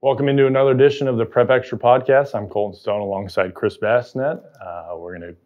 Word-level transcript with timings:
Welcome 0.00 0.28
into 0.28 0.46
another 0.46 0.70
edition 0.70 1.08
of 1.08 1.16
the 1.16 1.26
Prep 1.26 1.50
Extra 1.50 1.76
podcast. 1.76 2.32
I'm 2.32 2.46
Colton 2.46 2.78
Stone 2.78 3.00
alongside 3.00 3.52
Chris 3.52 3.78
Basnett. 3.78 4.40
Uh, 4.64 4.96
we're 4.96 5.18
going 5.18 5.34
to 5.34 5.36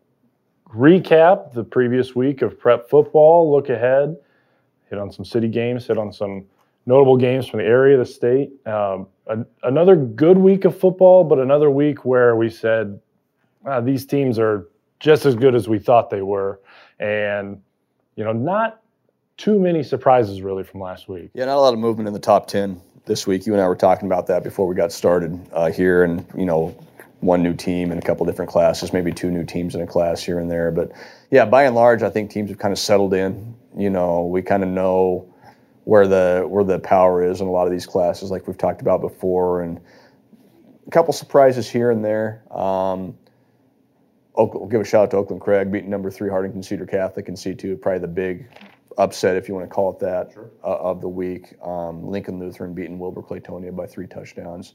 recap 0.76 1.54
the 1.54 1.64
previous 1.64 2.14
week 2.14 2.43
of 2.43 2.61
prep 2.61 2.87
football, 2.91 3.51
look 3.51 3.71
ahead, 3.71 4.15
hit 4.91 4.99
on 4.99 5.11
some 5.11 5.25
city 5.25 5.49
games, 5.49 5.87
hit 5.87 5.96
on 5.96 6.12
some 6.12 6.45
notable 6.85 7.17
games 7.17 7.49
from 7.49 7.61
the 7.61 7.65
area, 7.65 7.96
the 7.96 8.04
state. 8.04 8.51
Um, 8.67 9.07
a, 9.27 9.38
another 9.62 9.96
good 9.96 10.36
week 10.36 10.66
of 10.66 10.79
football, 10.79 11.25
but 11.25 11.39
another 11.39 11.71
week 11.71 12.05
where 12.05 12.37
we 12.37 12.50
said 12.50 13.00
ah, 13.64 13.80
these 13.80 14.05
teams 14.05 14.39
are 14.39 14.69
just 15.00 15.25
as 15.25 15.34
good 15.34 15.55
as 15.55 15.66
we 15.66 15.79
thought 15.79 16.11
they 16.11 16.21
were. 16.21 16.61
And, 17.00 17.62
you 18.16 18.25
know, 18.25 18.34
not 18.34 18.82
too 19.39 19.59
many 19.59 19.82
surprises 19.82 20.43
really 20.43 20.62
from 20.62 20.80
last 20.80 21.09
week. 21.09 21.30
Yeah, 21.32 21.46
not 21.46 21.57
a 21.57 21.61
lot 21.61 21.73
of 21.73 21.80
movement 21.80 22.07
in 22.07 22.12
the 22.12 22.21
top 22.21 22.48
10 22.48 22.82
this 23.05 23.27
week. 23.27 23.46
You 23.46 23.53
and 23.53 23.62
I 23.62 23.69
were 23.69 23.77
talking 23.77 24.07
about 24.07 24.27
that 24.29 24.45
before 24.45 24.66
we 24.66 24.75
got 24.75 24.93
started 24.93 25.39
uh, 25.53 25.71
here, 25.71 26.05
and 26.05 26.25
you 26.36 26.45
know, 26.45 26.76
one 27.21 27.43
new 27.43 27.54
team 27.54 27.93
in 27.93 27.99
a 27.99 28.03
couple 28.03 28.26
different 28.26 28.50
classes, 28.50 28.93
maybe 28.93 29.13
two 29.13 29.31
new 29.31 29.45
teams 29.45 29.75
in 29.75 29.81
a 29.81 29.86
class 29.86 30.22
here 30.22 30.39
and 30.39 30.50
there. 30.50 30.71
But 30.71 30.93
yeah, 31.31 31.45
by 31.45 31.64
and 31.64 31.75
large, 31.75 32.03
I 32.03 32.11
think 32.11 32.31
teams 32.31 32.50
have 32.50 32.59
kind 32.59 32.73
of 32.73 32.78
settled 32.78 33.14
in. 33.14 33.55
You 33.77 33.91
know, 33.91 34.27
we 34.27 34.42
kind 34.42 34.62
of 34.62 34.69
know 34.69 35.33
where 35.84 36.06
the 36.06 36.45
where 36.48 36.64
the 36.64 36.78
power 36.78 37.25
is 37.25 37.41
in 37.41 37.47
a 37.47 37.50
lot 37.50 37.67
of 37.67 37.73
these 37.73 37.86
classes, 37.86 38.31
like 38.31 38.47
we've 38.47 38.59
talked 38.59 38.81
about 38.81 39.00
before, 39.00 39.62
and 39.62 39.81
a 40.87 40.91
couple 40.91 41.12
surprises 41.12 41.69
here 41.69 41.91
and 41.91 42.05
there. 42.05 42.42
Um, 42.50 43.17
we'll 44.37 44.67
give 44.67 44.81
a 44.81 44.84
shout 44.84 45.05
out 45.05 45.11
to 45.12 45.17
Oakland 45.19 45.42
Craig 45.42 45.70
beating 45.70 45.91
number 45.91 46.11
three 46.11 46.31
Hartington 46.31 46.62
Cedar 46.64 46.87
Catholic 46.87 47.28
in 47.28 47.34
C2, 47.34 47.81
probably 47.81 48.00
the 48.00 48.09
big 48.09 48.48
upset, 48.98 49.37
if 49.37 49.48
you 49.48 49.55
want 49.55 49.69
to 49.69 49.75
call 49.75 49.91
it 49.91 49.98
that, 50.01 50.33
sure. 50.33 50.51
uh, 50.64 50.77
of 50.77 51.01
the 51.01 51.09
week. 51.09 51.55
Um, 51.62 52.06
Lincoln 52.06 52.39
Lutheran 52.39 52.75
beating 52.75 52.98
Wilber 52.98 53.23
Clatonia 53.23 53.75
by 53.75 53.87
three 53.87 54.06
touchdowns. 54.06 54.75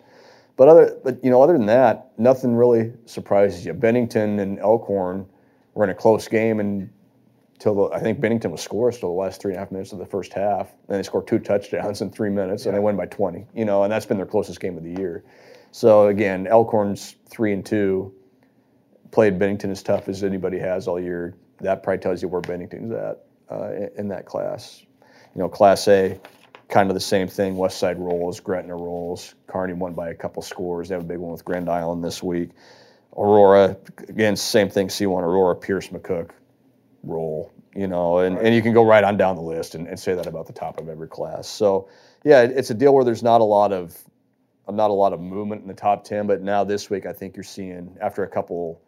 But 0.56 0.68
other, 0.68 0.98
but 1.04 1.24
you 1.24 1.30
know, 1.30 1.42
other 1.42 1.54
than 1.54 1.68
that, 1.68 2.12
nothing 2.18 2.56
really 2.56 2.92
surprises 3.06 3.66
you. 3.66 3.74
Bennington 3.74 4.40
and 4.40 4.60
Elkhorn 4.60 5.28
were 5.76 5.84
in 5.84 5.92
a 5.92 5.96
close 5.96 6.28
game 6.28 6.60
until 6.60 7.76
the, 7.76 7.96
I 7.96 8.00
think 8.00 8.20
Bennington 8.20 8.52
was 8.52 8.68
scoreless 8.68 9.00
till 9.00 9.14
the 9.14 9.20
last 9.20 9.40
three 9.40 9.52
and 9.52 9.58
a 9.58 9.60
half 9.60 9.72
minutes 9.72 9.92
of 9.94 10.00
the 10.00 10.06
first 10.06 10.34
half. 10.34 10.74
Then 10.88 10.98
they 10.98 11.04
scored 11.04 11.28
two 11.28 11.38
touchdowns 11.38 12.02
in 12.02 12.10
three 12.10 12.32
minutes, 12.32 12.66
yeah. 12.66 12.70
and 12.70 12.78
they 12.78 12.82
win 12.82 12.98
by 12.98 13.06
20. 13.06 13.46
You 13.54 13.66
know, 13.66 13.84
and 13.84 13.92
that's 13.92 14.06
been 14.06 14.18
their 14.18 14.26
closest 14.26 14.60
game 14.60 14.78
of 14.78 14.84
the 14.84 14.96
year. 15.00 15.24
So 15.72 16.08
again, 16.08 16.48
Elkhorn's 16.48 17.16
three 17.30 17.54
and 17.54 17.64
two, 17.64 18.12
played 19.12 19.38
Bennington 19.38 19.70
as 19.70 19.84
tough 19.84 20.10
as 20.10 20.24
anybody 20.24 20.58
has 20.58 20.88
all 20.88 21.00
year. 21.00 21.36
That 21.62 21.84
probably 21.84 22.00
tells 22.00 22.24
you 22.24 22.30
where 22.30 22.42
Bennington's 22.42 22.92
at 22.92 23.27
uh, 23.50 23.72
in 23.98 24.08
that 24.10 24.26
class. 24.26 24.84
You 25.36 25.42
know, 25.42 25.50
Class 25.50 25.88
A, 25.88 26.20
kind 26.68 26.90
of 26.90 26.94
the 26.96 27.00
same 27.00 27.28
thing. 27.28 27.56
West 27.56 27.78
Side 27.78 28.00
rolls, 28.00 28.40
Gretna 28.40 28.76
rolls. 28.76 29.36
Kearney 29.48 29.74
won 29.74 29.94
by 29.94 30.10
a 30.10 30.16
couple 30.16 30.42
scores. 30.42 30.90
They 30.90 30.96
have 30.96 31.04
a 31.04 31.08
big 31.08 31.20
one 31.20 31.32
with 31.32 31.46
Grand 31.46 31.70
Island 31.70 32.04
this 32.04 32.22
week. 32.24 32.50
Aurora, 33.16 33.78
again, 34.10 34.36
same 34.36 34.70
thing. 34.70 34.88
C1 34.88 35.22
Aurora, 35.22 35.56
Pierce 35.56 35.90
McCook 35.90 36.32
roll. 37.04 37.52
You 37.76 37.88
know, 37.88 38.20
and, 38.20 38.38
and 38.40 38.56
you 38.56 38.64
can 38.64 38.74
go 38.74 38.84
right 38.84 39.04
on 39.04 39.18
down 39.18 39.36
the 39.36 39.42
list 39.42 39.76
and, 39.76 39.88
and 39.88 40.00
say 40.00 40.16
that 40.16 40.26
about 40.26 40.48
the 40.48 40.54
top 40.54 40.80
of 40.80 40.90
every 40.90 41.08
class. 41.08 41.48
So, 41.48 41.88
yeah, 42.24 42.42
it's 42.42 42.72
a 42.72 42.74
deal 42.74 42.94
where 42.94 43.04
there's 43.04 43.22
not 43.22 43.40
a 43.40 43.44
lot 43.44 43.72
of 43.72 43.96
not 44.70 44.90
a 44.90 44.94
lot 44.94 45.14
of 45.14 45.22
movement 45.22 45.62
in 45.62 45.68
the 45.68 45.74
top 45.74 46.04
10, 46.04 46.28
but 46.28 46.42
now 46.42 46.64
this 46.64 46.90
week 46.90 47.06
I 47.06 47.14
think 47.14 47.38
you're 47.38 47.44
seeing 47.44 47.96
after 48.02 48.24
a 48.24 48.28
couple 48.28 48.82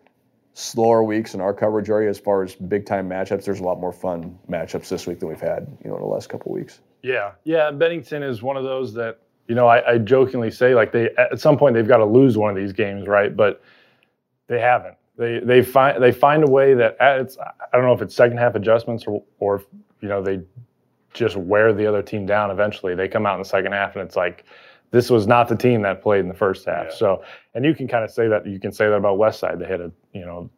slower 0.59 1.03
weeks 1.03 1.33
in 1.33 1.41
our 1.41 1.53
coverage 1.53 1.89
area 1.89 2.09
as 2.09 2.19
far 2.19 2.43
as 2.43 2.55
big 2.55 2.85
time 2.85 3.09
matchups. 3.09 3.45
There's 3.45 3.61
a 3.61 3.63
lot 3.63 3.79
more 3.79 3.93
fun 3.93 4.37
matchups 4.49 4.89
this 4.89 5.07
week 5.07 5.19
than 5.19 5.29
we've 5.29 5.39
had, 5.39 5.67
you 5.83 5.89
know, 5.89 5.95
in 5.95 6.01
the 6.01 6.07
last 6.07 6.29
couple 6.29 6.51
weeks. 6.51 6.81
Yeah, 7.01 7.31
yeah. 7.45 7.71
Bennington 7.71 8.23
is 8.23 8.41
one 8.41 8.57
of 8.57 8.63
those 8.63 8.93
that 8.95 9.19
you 9.47 9.55
know 9.55 9.67
I, 9.67 9.93
I 9.93 9.97
jokingly 9.97 10.51
say 10.51 10.75
like 10.75 10.91
they 10.91 11.09
at 11.17 11.39
some 11.39 11.57
point 11.57 11.75
they've 11.75 11.87
got 11.87 11.97
to 11.97 12.05
lose 12.05 12.37
one 12.37 12.49
of 12.49 12.55
these 12.55 12.73
games, 12.73 13.07
right? 13.07 13.35
But 13.35 13.63
they 14.47 14.59
haven't. 14.59 14.95
They 15.17 15.39
they 15.39 15.61
find 15.61 16.01
they 16.03 16.11
find 16.11 16.43
a 16.43 16.51
way 16.51 16.73
that 16.73 16.97
it's 16.99 17.37
I 17.37 17.77
don't 17.77 17.85
know 17.85 17.93
if 17.93 18.01
it's 18.01 18.15
second 18.15 18.37
half 18.37 18.55
adjustments 18.55 19.05
or 19.07 19.23
or 19.39 19.63
you 20.01 20.09
know 20.09 20.21
they 20.21 20.41
just 21.13 21.37
wear 21.37 21.73
the 21.73 21.87
other 21.87 22.01
team 22.01 22.25
down 22.25 22.51
eventually. 22.51 22.95
They 22.95 23.07
come 23.07 23.25
out 23.25 23.35
in 23.35 23.41
the 23.41 23.47
second 23.49 23.71
half 23.71 23.95
and 23.95 24.05
it's 24.05 24.15
like 24.15 24.43
this 24.91 25.09
was 25.09 25.27
not 25.27 25.47
the 25.47 25.55
team 25.55 25.81
that 25.83 26.01
played 26.01 26.21
in 26.21 26.27
the 26.27 26.33
first 26.33 26.65
half. 26.65 26.87
Yeah. 26.89 26.95
So, 26.95 27.23
and 27.53 27.63
you 27.63 27.75
can 27.75 27.87
kind 27.87 28.03
of 28.03 28.11
say 28.11 28.27
that 28.27 28.45
you 28.47 28.59
can 28.59 28.71
say 28.71 28.87
that 28.87 28.95
about 28.95 29.17
West 29.17 29.39
Side. 29.39 29.59
They 29.59 29.67
had 29.67 29.81
a 29.81 29.91
you 30.13 30.25
know 30.25 30.49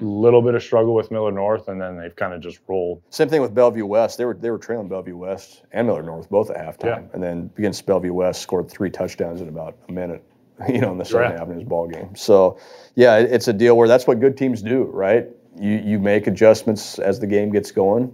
little 0.00 0.40
bit 0.42 0.54
of 0.54 0.62
struggle 0.62 0.94
with 0.94 1.10
Millard 1.10 1.34
North, 1.34 1.68
and 1.68 1.80
then 1.80 1.98
they've 1.98 2.14
kind 2.14 2.32
of 2.32 2.40
just 2.40 2.60
rolled. 2.68 3.02
Same 3.10 3.28
thing 3.28 3.42
with 3.42 3.54
Bellevue 3.54 3.86
West. 3.86 4.18
They 4.18 4.24
were 4.24 4.34
they 4.34 4.50
were 4.50 4.58
trailing 4.58 4.88
Bellevue 4.88 5.16
West 5.16 5.62
and 5.72 5.86
Millard 5.86 6.06
North 6.06 6.28
both 6.30 6.50
at 6.50 6.56
halftime, 6.56 7.02
yeah. 7.02 7.14
and 7.14 7.22
then 7.22 7.50
against 7.58 7.84
Bellevue 7.86 8.12
West 8.12 8.42
scored 8.42 8.70
three 8.70 8.90
touchdowns 8.90 9.40
in 9.40 9.48
about 9.48 9.76
a 9.88 9.92
minute. 9.92 10.24
You 10.68 10.82
know, 10.82 10.92
in 10.92 10.98
the 10.98 11.06
second 11.06 11.38
half 11.38 11.48
of 11.48 11.54
his 11.54 11.64
ball 11.64 11.88
game. 11.88 12.14
So, 12.14 12.58
yeah, 12.94 13.16
it's 13.16 13.48
a 13.48 13.52
deal 13.54 13.78
where 13.78 13.88
that's 13.88 14.06
what 14.06 14.20
good 14.20 14.36
teams 14.36 14.60
do, 14.60 14.82
right? 14.92 15.26
You 15.58 15.76
you 15.82 15.98
make 15.98 16.26
adjustments 16.26 16.98
as 16.98 17.18
the 17.18 17.26
game 17.26 17.50
gets 17.50 17.72
going 17.72 18.12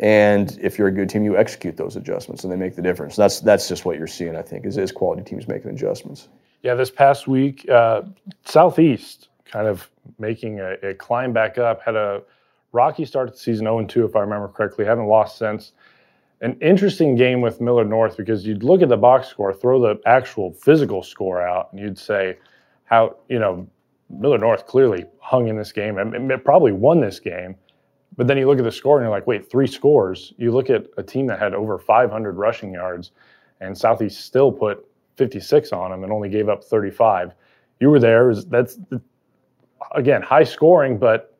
and 0.00 0.58
if 0.62 0.78
you're 0.78 0.88
a 0.88 0.92
good 0.92 1.10
team, 1.10 1.24
you 1.24 1.36
execute 1.36 1.76
those 1.76 1.94
adjustments, 1.94 2.42
and 2.42 2.50
they 2.50 2.56
make 2.56 2.74
the 2.74 2.82
difference. 2.82 3.16
That's 3.16 3.40
that's 3.40 3.68
just 3.68 3.84
what 3.84 3.98
you're 3.98 4.06
seeing. 4.06 4.34
I 4.34 4.42
think 4.42 4.64
is 4.64 4.78
is 4.78 4.92
quality 4.92 5.22
teams 5.22 5.46
making 5.46 5.70
adjustments. 5.70 6.28
Yeah, 6.62 6.74
this 6.74 6.90
past 6.90 7.28
week, 7.28 7.68
uh, 7.68 8.02
Southeast 8.44 9.28
kind 9.44 9.66
of 9.66 9.90
making 10.18 10.60
a, 10.60 10.72
a, 10.82 10.94
climb 10.94 11.32
back 11.32 11.58
up. 11.58 11.82
Had 11.82 11.96
a 11.96 12.22
rocky 12.72 13.04
start 13.04 13.28
to 13.28 13.32
the 13.32 13.38
season, 13.38 13.64
0 13.64 13.84
2, 13.86 14.04
if 14.04 14.16
I 14.16 14.20
remember 14.20 14.48
correctly. 14.48 14.84
Haven't 14.84 15.06
lost 15.06 15.38
since. 15.38 15.72
An 16.42 16.56
interesting 16.60 17.16
game 17.16 17.42
with 17.42 17.60
Millard 17.60 17.88
North 17.90 18.16
because 18.16 18.46
you'd 18.46 18.62
look 18.62 18.80
at 18.80 18.88
the 18.88 18.96
box 18.96 19.28
score, 19.28 19.52
throw 19.52 19.80
the 19.80 20.00
actual 20.06 20.52
physical 20.52 21.02
score 21.02 21.42
out, 21.42 21.70
and 21.72 21.80
you'd 21.80 21.98
say, 21.98 22.38
how 22.84 23.16
you 23.28 23.38
know 23.38 23.68
Millard 24.08 24.40
North 24.40 24.66
clearly 24.66 25.04
hung 25.18 25.48
in 25.48 25.56
this 25.56 25.72
game 25.72 25.98
and 25.98 26.44
probably 26.44 26.72
won 26.72 27.00
this 27.00 27.20
game 27.20 27.54
but 28.20 28.26
then 28.26 28.36
you 28.36 28.46
look 28.46 28.58
at 28.58 28.64
the 28.64 28.70
score 28.70 28.98
and 28.98 29.04
you're 29.04 29.10
like, 29.10 29.26
wait, 29.26 29.50
three 29.50 29.66
scores. 29.66 30.34
You 30.36 30.52
look 30.52 30.68
at 30.68 30.84
a 30.98 31.02
team 31.02 31.26
that 31.28 31.38
had 31.38 31.54
over 31.54 31.78
500 31.78 32.32
rushing 32.36 32.70
yards, 32.70 33.12
and 33.62 33.78
Southeast 33.78 34.26
still 34.26 34.52
put 34.52 34.86
56 35.16 35.72
on 35.72 35.90
them 35.90 36.04
and 36.04 36.12
only 36.12 36.28
gave 36.28 36.50
up 36.50 36.62
35. 36.62 37.32
You 37.80 37.88
were 37.88 37.98
there. 37.98 38.34
That's 38.34 38.78
again 39.92 40.20
high 40.20 40.44
scoring, 40.44 40.98
but 40.98 41.34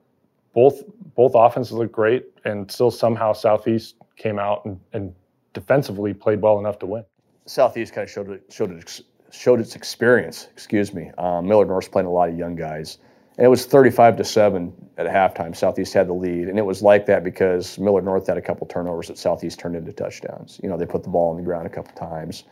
both 0.55 0.83
both 1.15 1.33
offenses 1.35 1.75
looked 1.75 1.93
great, 1.93 2.25
and 2.47 2.73
still 2.73 2.91
somehow 2.91 3.35
Southeast 3.35 3.97
came 4.17 4.39
out 4.39 4.65
and, 4.65 4.81
and 4.95 5.15
defensively 5.53 6.15
played 6.15 6.41
well 6.41 6.59
enough 6.59 6.79
to 6.79 6.87
win. 6.87 7.05
Southeast 7.45 7.93
kind 7.93 8.07
of 8.07 8.11
showed 8.11 8.31
it, 8.31 8.43
showed 8.49 8.71
it, 8.71 9.03
showed 9.31 9.61
its 9.61 9.77
experience. 9.77 10.49
Excuse 10.55 10.95
me. 10.95 11.11
Um, 11.19 11.47
Millard 11.47 11.69
North's 11.69 11.89
playing 11.89 12.07
a 12.07 12.11
lot 12.11 12.31
of 12.31 12.39
young 12.39 12.57
guys 12.57 12.97
and 13.41 13.47
it 13.47 13.49
was 13.49 13.65
35 13.65 14.19
to 14.19 14.25
7 14.25 14.71
at 14.99 15.07
halftime. 15.07 15.57
Southeast 15.57 15.95
had 15.95 16.09
the 16.09 16.13
lead. 16.13 16.49
And 16.49 16.59
it 16.59 16.63
was 16.63 16.83
like 16.83 17.07
that 17.07 17.25
because 17.25 17.79
Millard 17.79 18.05
North 18.05 18.27
had 18.27 18.37
a 18.37 18.43
couple 18.43 18.67
turnovers 18.67 19.09
that 19.09 19.17
Southeast 19.17 19.59
turned 19.59 19.77
into 19.77 19.95
touchdowns. 19.95 20.61
You 20.63 20.69
know, 20.69 20.77
they 20.77 20.85
put 20.85 21.05
the 21.05 21.09
ball 21.09 21.31
on 21.31 21.39
the 21.39 21.43
ground 21.43 21.67
a 21.67 21.71
couple 21.71 21.95
times 21.95 22.45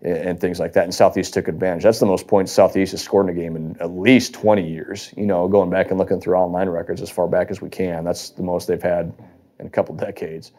and, 0.00 0.16
and, 0.16 0.40
things 0.40 0.60
like 0.60 0.74
that. 0.74 0.84
And 0.84 0.94
Southeast 0.94 1.34
took 1.34 1.48
advantage. 1.48 1.82
That's 1.82 1.98
the 1.98 2.06
most 2.06 2.28
points 2.28 2.52
Southeast 2.52 2.92
has 2.92 3.02
scored 3.02 3.28
in 3.28 3.36
a 3.36 3.40
game 3.40 3.56
in 3.56 3.76
at 3.80 3.90
least 3.90 4.32
20 4.32 4.64
years. 4.64 5.12
You 5.16 5.26
know, 5.26 5.48
going 5.48 5.70
back 5.70 5.90
and 5.90 5.98
looking 5.98 6.20
through 6.20 6.36
online 6.36 6.68
records 6.68 7.02
as 7.02 7.10
far 7.10 7.26
back 7.26 7.50
as 7.50 7.60
we 7.60 7.68
can. 7.68 8.04
That's 8.04 8.30
the 8.30 8.44
most 8.44 8.68
they've 8.68 8.80
had 8.80 9.12
in 9.58 9.66
a 9.66 9.70
couple 9.70 9.96
decades. 9.96 10.52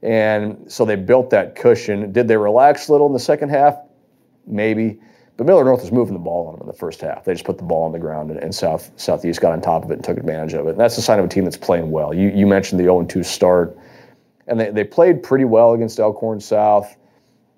And 0.00 0.64
so 0.66 0.86
they 0.86 0.96
built 0.96 1.28
that 1.28 1.56
cushion. 1.56 2.10
Did 2.10 2.26
they 2.26 2.38
relax 2.38 2.88
a 2.88 2.92
little 2.92 3.06
in 3.06 3.12
the 3.12 3.18
second 3.18 3.50
half? 3.50 3.76
Maybe. 4.46 4.98
But 5.36 5.46
Millard 5.46 5.66
North 5.66 5.82
was 5.82 5.92
moving 5.92 6.14
the 6.14 6.20
ball 6.20 6.46
on 6.46 6.54
them 6.54 6.62
in 6.62 6.66
the 6.66 6.72
first 6.72 7.00
half. 7.00 7.24
They 7.24 7.34
just 7.34 7.44
put 7.44 7.58
the 7.58 7.64
ball 7.64 7.84
on 7.84 7.92
the 7.92 7.98
ground, 7.98 8.30
and, 8.30 8.40
and 8.40 8.54
South 8.54 8.90
Southeast 8.96 9.40
got 9.40 9.52
on 9.52 9.60
top 9.60 9.84
of 9.84 9.90
it 9.90 9.94
and 9.94 10.04
took 10.04 10.16
advantage 10.16 10.54
of 10.54 10.66
it. 10.66 10.70
And 10.70 10.80
that's 10.80 10.96
a 10.96 11.02
sign 11.02 11.18
of 11.18 11.26
a 11.26 11.28
team 11.28 11.44
that's 11.44 11.58
playing 11.58 11.90
well. 11.90 12.14
You 12.14 12.30
you 12.30 12.46
mentioned 12.46 12.80
the 12.80 12.84
0-2 12.84 13.24
start, 13.24 13.76
and 14.46 14.58
they, 14.58 14.70
they 14.70 14.84
played 14.84 15.22
pretty 15.22 15.44
well 15.44 15.74
against 15.74 16.00
Elkhorn 16.00 16.40
South. 16.40 16.96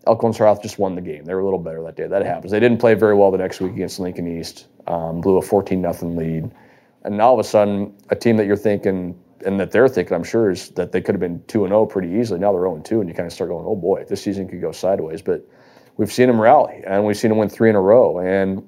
Elkhorn 0.06 0.32
South 0.32 0.62
just 0.62 0.78
won 0.78 0.94
the 0.94 1.00
game. 1.00 1.24
They 1.24 1.34
were 1.34 1.40
a 1.40 1.44
little 1.44 1.58
better 1.58 1.82
that 1.82 1.96
day. 1.96 2.06
That 2.06 2.24
happens. 2.24 2.50
They 2.50 2.60
didn't 2.60 2.78
play 2.78 2.94
very 2.94 3.14
well 3.14 3.30
the 3.30 3.38
next 3.38 3.60
week 3.60 3.72
against 3.72 4.00
Lincoln 4.00 4.26
East. 4.26 4.66
Um, 4.86 5.20
blew 5.20 5.36
a 5.36 5.42
14 5.42 5.80
nothing 5.80 6.16
lead, 6.16 6.50
and 7.04 7.16
now 7.16 7.28
all 7.28 7.34
of 7.34 7.40
a 7.40 7.48
sudden, 7.48 7.94
a 8.10 8.16
team 8.16 8.36
that 8.38 8.46
you're 8.46 8.56
thinking 8.56 9.18
and 9.44 9.60
that 9.60 9.70
they're 9.70 9.88
thinking, 9.88 10.14
I'm 10.14 10.24
sure, 10.24 10.50
is 10.50 10.70
that 10.70 10.92
they 10.92 11.00
could 11.00 11.14
have 11.14 11.20
been 11.20 11.42
two 11.46 11.64
and 11.64 11.70
zero 11.70 11.82
oh 11.82 11.86
pretty 11.86 12.08
easily. 12.08 12.40
Now 12.40 12.52
they're 12.52 12.62
0 12.62 12.80
2, 12.82 13.00
and 13.00 13.08
you 13.08 13.14
kind 13.14 13.26
of 13.26 13.32
start 13.32 13.50
going, 13.50 13.64
oh 13.66 13.76
boy, 13.76 14.04
this 14.04 14.22
season 14.22 14.48
could 14.48 14.60
go 14.60 14.72
sideways. 14.72 15.22
But 15.22 15.46
we've 15.98 16.12
seen 16.12 16.30
him 16.30 16.40
rally 16.40 16.82
and 16.86 17.04
we've 17.04 17.16
seen 17.18 17.30
him 17.30 17.36
win 17.36 17.50
three 17.50 17.68
in 17.68 17.76
a 17.76 17.80
row. 17.80 18.18
And 18.18 18.66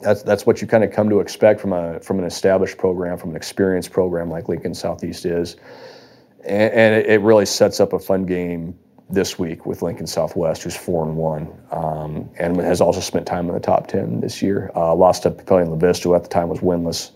that's 0.00 0.22
that's 0.22 0.44
what 0.44 0.60
you 0.60 0.68
kind 0.68 0.84
of 0.84 0.92
come 0.92 1.08
to 1.08 1.20
expect 1.20 1.60
from 1.60 1.72
a 1.72 1.98
from 2.00 2.18
an 2.18 2.24
established 2.24 2.76
program, 2.76 3.16
from 3.16 3.30
an 3.30 3.36
experienced 3.36 3.90
program 3.90 4.30
like 4.30 4.48
Lincoln 4.48 4.74
Southeast 4.74 5.24
is. 5.24 5.56
And, 6.44 6.72
and 6.72 7.06
it, 7.06 7.20
really 7.20 7.46
sets 7.46 7.80
up 7.80 7.92
a 7.92 7.98
fun 7.98 8.24
game 8.24 8.78
this 9.10 9.38
week 9.38 9.66
with 9.66 9.82
Lincoln 9.82 10.06
Southwest, 10.06 10.62
who's 10.62 10.76
four 10.76 11.04
and 11.04 11.16
one, 11.16 11.48
um, 11.72 12.30
and 12.38 12.56
has 12.58 12.80
also 12.80 13.00
spent 13.00 13.26
time 13.26 13.48
in 13.48 13.54
the 13.54 13.60
top 13.60 13.88
ten 13.88 14.20
this 14.20 14.40
year. 14.40 14.70
Uh, 14.76 14.94
lost 14.94 15.24
to 15.24 15.32
Papillion 15.32 15.68
La 15.68 15.76
Vista, 15.76 16.08
who 16.08 16.14
at 16.14 16.22
the 16.22 16.28
time 16.28 16.48
was 16.48 16.60
winless. 16.60 17.10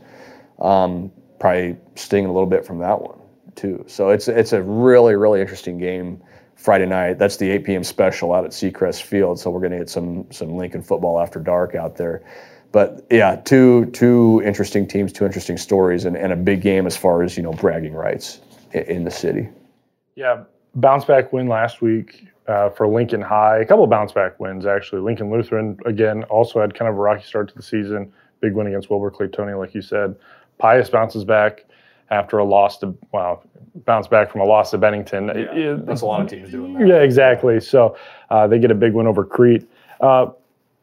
Um, 0.59 1.13
probably 1.39 1.77
stinging 1.95 2.29
a 2.29 2.33
little 2.33 2.49
bit 2.49 2.67
from 2.67 2.79
that 2.81 3.01
one 3.01 3.21
too. 3.55 3.85
So 3.87 4.11
it's 4.11 4.27
it's 4.27 4.53
a 4.53 4.63
really 4.63 5.15
really 5.15 5.41
interesting 5.41 5.79
game 5.79 6.21
Friday 6.63 6.87
night. 6.87 7.19
That's 7.19 7.39
the 7.39 7.51
8 7.51 7.65
p.m. 7.65 7.85
special 7.85 8.33
out 8.33 8.45
at 8.45 8.53
Seacrest 8.53 9.03
Field. 9.03 9.41
So 9.41 9.51
we're 9.51 9.61
going 9.61 9.73
to 9.73 9.79
get 9.79 9.91
some 9.91 10.31
some 10.31 10.57
Lincoln 10.57 10.83
football 10.83 11.21
after 11.21 11.41
dark 11.41 11.75
out 11.75 11.97
there. 11.97 12.23
But 12.71 13.05
yeah, 13.11 13.37
two 13.37 13.87
two 13.87 14.41
interesting 14.45 14.87
teams, 14.87 15.13
two 15.13 15.27
interesting 15.27 15.59
stories, 15.59 16.05
and, 16.05 16.17
and 16.17 16.33
a 16.33 16.37
big 16.37 16.63
game 16.63 16.87
as 16.87 16.97
far 16.97 17.23
as 17.23 17.37
you 17.37 17.43
know 17.43 17.53
bragging 17.53 17.93
rights 17.93 18.41
in, 18.73 18.83
in 18.85 19.05
the 19.05 19.11
city. 19.11 19.49
Yeah, 20.15 20.45
bounce 20.77 21.05
back 21.05 21.33
win 21.33 21.49
last 21.49 21.83
week 21.83 22.29
uh, 22.47 22.71
for 22.71 22.87
Lincoln 22.87 23.21
High. 23.21 23.59
A 23.59 23.67
couple 23.67 23.87
bounce 23.89 24.13
back 24.13 24.39
wins 24.39 24.65
actually. 24.65 25.01
Lincoln 25.01 25.31
Lutheran 25.31 25.77
again 25.85 26.23
also 26.25 26.61
had 26.61 26.75
kind 26.75 26.89
of 26.89 26.95
a 26.95 27.01
rocky 27.01 27.25
start 27.25 27.49
to 27.49 27.55
the 27.57 27.63
season. 27.63 28.13
Big 28.41 28.55
win 28.55 28.69
against 28.69 28.89
Wilber 28.89 29.11
Clatonia, 29.11 29.59
like 29.59 29.75
you 29.75 29.83
said. 29.83 30.15
Pius 30.59 30.89
bounces 30.89 31.25
back 31.25 31.65
after 32.13 32.39
a 32.39 32.45
loss 32.45 32.79
to 32.79 32.97
well, 33.13 33.43
bounce 33.85 34.07
back 34.07 34.31
from 34.31 34.43
a 34.43 34.45
loss 34.45 34.71
to 34.71 34.79
Bennington. 34.79 35.29
Yeah, 35.29 35.73
it, 35.73 35.87
that's 35.87 36.03
a 36.03 36.07
lot 36.07 36.21
of 36.21 36.29
teams 36.29 36.51
doing 36.51 36.75
that. 36.75 36.87
Yeah, 36.87 37.01
exactly. 37.01 37.59
So 37.59 37.97
uh, 38.31 38.47
they 38.47 38.59
get 38.59 38.71
a 38.71 38.75
big 38.75 38.93
win 38.93 39.07
over 39.07 39.25
Crete. 39.25 39.69
Uh, 40.01 40.27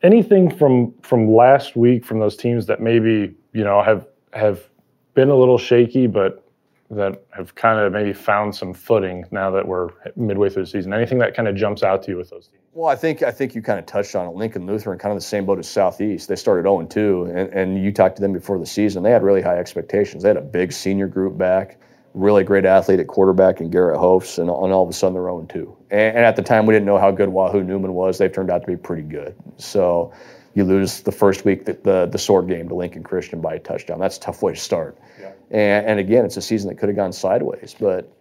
anything 0.02 0.54
from 0.54 0.94
from 1.02 1.32
last 1.32 1.76
week 1.76 2.04
from 2.04 2.20
those 2.20 2.36
teams 2.36 2.66
that 2.66 2.82
maybe 2.82 3.34
you 3.54 3.64
know 3.64 3.82
have 3.82 4.08
have 4.34 4.68
been 5.14 5.30
a 5.30 5.36
little 5.36 5.58
shaky, 5.58 6.08
but 6.08 6.44
that 6.90 7.24
have 7.32 7.54
kind 7.54 7.80
of 7.80 7.94
maybe 7.94 8.12
found 8.12 8.56
some 8.56 8.74
footing 8.74 9.24
now 9.32 9.52
that 9.52 9.68
we're 9.68 9.90
midway 10.16 10.50
through 10.50 10.64
the 10.64 10.70
season? 10.70 10.92
Anything 10.92 11.20
that 11.20 11.36
kind 11.36 11.48
of 11.48 11.56
jumps 11.56 11.84
out 11.84 12.02
to 12.04 12.12
you 12.12 12.18
with 12.18 12.32
those 12.32 12.48
teams? 12.48 12.59
Well, 12.74 12.88
I 12.88 12.96
think 12.96 13.24
I 13.24 13.32
think 13.32 13.56
you 13.56 13.62
kind 13.62 13.80
of 13.80 13.86
touched 13.86 14.16
on 14.16 14.28
it. 14.28 14.36
Lincoln 14.36 14.66
Lutheran, 14.66 15.00
kind 15.00 15.12
of 15.12 15.18
the 15.18 15.26
same 15.26 15.46
boat 15.46 15.60
as 15.60 15.68
Southeast. 15.68 16.30
They 16.30 16.36
started 16.36 16.64
0 16.64 16.84
2, 16.84 17.26
and, 17.26 17.54
and 17.54 17.84
you 17.84 17.92
talked 17.92 18.16
to 18.18 18.22
them 18.22 18.32
before 18.32 18.60
the 18.60 18.66
season. 18.66 19.02
They 19.02 19.12
had 19.12 19.24
really 19.24 19.42
high 19.42 19.58
expectations. 19.58 20.24
They 20.24 20.30
had 20.30 20.38
a 20.38 20.42
big 20.42 20.72
senior 20.72 21.08
group 21.08 21.38
back, 21.38 21.78
really 22.14 22.44
great 22.44 22.66
athlete 22.66 23.00
at 23.00 23.08
quarterback 23.08 23.60
and 23.60 23.72
Garrett 23.72 24.00
Hofs, 24.00 24.38
and, 24.38 24.50
and 24.50 24.72
all 24.72 24.84
of 24.84 24.90
a 24.90 24.94
sudden 24.94 25.16
they're 25.16 25.24
0 25.24 25.48
2. 25.50 25.78
And, 25.90 26.18
and 26.18 26.26
at 26.26 26.36
the 26.36 26.44
time, 26.44 26.68
we 26.68 26.74
didn't 26.74 26.86
know 26.86 27.00
how 27.00 27.10
good 27.10 27.30
Wahoo 27.30 27.64
Neumann 27.64 27.94
was. 27.94 28.20
They've 28.20 28.32
turned 28.32 28.52
out 28.52 28.62
to 28.62 28.68
be 28.68 28.78
pretty 28.78 29.04
good. 29.04 29.36
So 29.58 30.14
you 30.54 30.64
lose 30.64 31.02
the 31.02 31.12
first 31.12 31.46
week 31.46 31.66
the, 31.66 31.74
the, 31.84 32.06
the 32.06 32.18
sword 32.20 32.48
game 32.48 32.70
to 32.70 32.76
Lincoln 32.76 33.04
Christian 33.04 33.42
by 33.42 33.56
a 33.56 33.60
touchdown. 33.60 34.00
That's 34.00 34.18
a 34.18 34.22
tough 34.22 34.44
way 34.44 34.54
to 34.54 34.60
start. 34.60 34.98
Yeah. 35.20 35.32
And, 35.50 35.88
and 35.88 36.00
again, 36.00 36.24
it's 36.24 36.38
a 36.38 36.42
season 36.42 36.70
that 36.70 36.76
could 36.76 36.90
have 36.90 36.96
gone 36.96 37.14
sideways, 37.14 37.76
but 37.80 38.12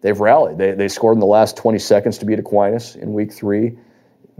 they've 0.00 0.18
rallied. 0.18 0.58
They, 0.58 0.72
they 0.72 0.88
scored 0.88 1.14
in 1.14 1.20
the 1.20 1.26
last 1.26 1.56
20 1.56 1.78
seconds 1.78 2.18
to 2.18 2.24
beat 2.24 2.38
Aquinas 2.38 2.96
in 2.96 3.12
week 3.12 3.32
three. 3.32 3.76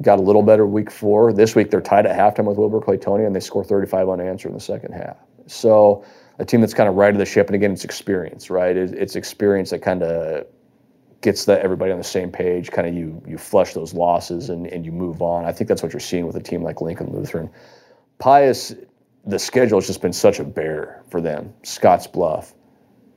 Got 0.00 0.18
a 0.18 0.22
little 0.22 0.42
better 0.42 0.66
week 0.66 0.90
four. 0.90 1.32
This 1.32 1.54
week 1.54 1.70
they're 1.70 1.80
tied 1.80 2.06
at 2.06 2.16
halftime 2.16 2.46
with 2.46 2.56
Wilber 2.56 2.80
Clatonia, 2.80 3.26
and 3.26 3.36
they 3.36 3.40
score 3.40 3.62
35 3.62 4.08
unanswered 4.08 4.48
in 4.48 4.54
the 4.54 4.60
second 4.60 4.92
half. 4.92 5.16
So 5.46 6.04
a 6.38 6.44
team 6.44 6.60
that's 6.60 6.74
kind 6.74 6.88
of 6.88 6.94
right 6.94 7.12
of 7.12 7.18
the 7.18 7.26
ship, 7.26 7.48
and 7.48 7.54
again, 7.54 7.72
it's 7.72 7.84
experience, 7.84 8.48
right? 8.48 8.76
It's, 8.76 9.16
experience 9.16 9.70
that 9.70 9.80
kind 9.80 10.02
of 10.02 10.46
gets 11.20 11.44
that 11.44 11.60
everybody 11.60 11.92
on 11.92 11.98
the 11.98 12.04
same 12.04 12.30
page. 12.32 12.70
Kind 12.70 12.88
of 12.88 12.94
you 12.94 13.22
you 13.26 13.36
flush 13.36 13.74
those 13.74 13.92
losses 13.92 14.48
and, 14.48 14.66
and 14.66 14.84
you 14.84 14.92
move 14.92 15.20
on. 15.20 15.44
I 15.44 15.52
think 15.52 15.68
that's 15.68 15.82
what 15.82 15.92
you're 15.92 16.00
seeing 16.00 16.26
with 16.26 16.36
a 16.36 16.42
team 16.42 16.62
like 16.62 16.80
Lincoln 16.80 17.12
Lutheran. 17.12 17.50
Pius, 18.18 18.74
the 19.26 19.38
schedule 19.38 19.78
has 19.78 19.86
just 19.86 20.00
been 20.00 20.12
such 20.12 20.40
a 20.40 20.44
bear 20.44 21.02
for 21.10 21.20
them. 21.20 21.52
Scottsbluff 21.62 22.54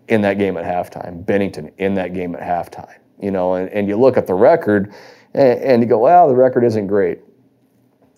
in 0.07 0.21
that 0.21 0.38
game 0.38 0.57
at 0.57 0.66
halftime, 0.66 1.25
Bennington 1.25 1.71
in 1.78 1.94
that 1.95 2.13
game 2.13 2.36
at 2.36 2.42
halftime. 2.42 2.98
You 3.19 3.31
know, 3.31 3.56
and, 3.56 3.69
and 3.69 3.88
you 3.88 3.98
look 3.98 4.18
at 4.18 4.28
the 4.28 4.33
record 4.33 4.94
and, 5.36 5.60
and 5.60 5.82
you 5.84 5.88
go, 5.88 6.00
well, 6.00 6.28
the 6.28 6.36
record 6.36 6.64
isn't 6.64 6.88
great. 6.88 7.20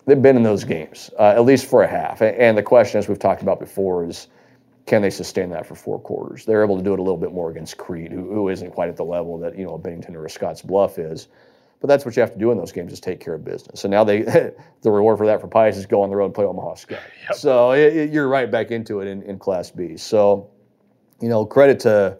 They've 0.06 0.20
been 0.20 0.36
in 0.36 0.42
those 0.42 0.64
games, 0.64 1.10
uh, 1.18 1.34
at 1.36 1.44
least 1.44 1.66
for 1.66 1.82
a 1.82 1.88
half. 1.88 2.22
And 2.22 2.56
the 2.56 2.62
question, 2.62 2.98
as 2.98 3.08
we've 3.08 3.18
talked 3.18 3.42
about 3.42 3.60
before, 3.60 4.06
is 4.06 4.28
can 4.86 5.02
they 5.02 5.10
sustain 5.10 5.50
that 5.50 5.66
for 5.66 5.74
four 5.74 6.00
quarters? 6.00 6.46
They're 6.46 6.64
able 6.64 6.78
to 6.78 6.82
do 6.82 6.94
it 6.94 6.98
a 6.98 7.02
little 7.02 7.18
bit 7.18 7.32
more 7.32 7.50
against 7.50 7.76
Crete, 7.76 8.10
who, 8.10 8.32
who 8.32 8.48
isn't 8.48 8.70
quite 8.70 8.88
at 8.88 8.96
the 8.96 9.04
level 9.04 9.36
that 9.38 9.58
you 9.58 9.66
know 9.66 9.74
a 9.74 9.78
Bennington 9.78 10.16
or 10.16 10.24
a 10.24 10.28
Scottsbluff 10.28 10.98
is. 10.98 11.28
But 11.80 11.88
that's 11.88 12.04
what 12.04 12.16
you 12.16 12.20
have 12.20 12.32
to 12.32 12.38
do 12.38 12.50
in 12.50 12.58
those 12.58 12.72
games 12.72 12.92
is 12.92 12.98
take 12.98 13.20
care 13.20 13.34
of 13.34 13.44
business. 13.44 13.80
So 13.80 13.88
now 13.88 14.02
they, 14.02 14.22
the 14.82 14.90
reward 14.90 15.18
for 15.18 15.26
that 15.26 15.40
for 15.40 15.46
Pius 15.46 15.76
is 15.76 15.86
go 15.86 16.02
on 16.02 16.10
the 16.10 16.16
road 16.16 16.26
and 16.26 16.34
play 16.34 16.44
Omaha 16.44 16.74
Skutt. 16.74 17.00
Yep. 17.28 17.34
So 17.34 17.72
it, 17.72 17.96
it, 17.96 18.10
you're 18.10 18.28
right 18.28 18.50
back 18.50 18.70
into 18.70 19.00
it 19.00 19.06
in, 19.06 19.22
in 19.22 19.38
Class 19.38 19.70
B. 19.70 19.96
So, 19.96 20.50
you 21.20 21.28
know, 21.28 21.44
credit 21.44 21.80
to 21.80 22.16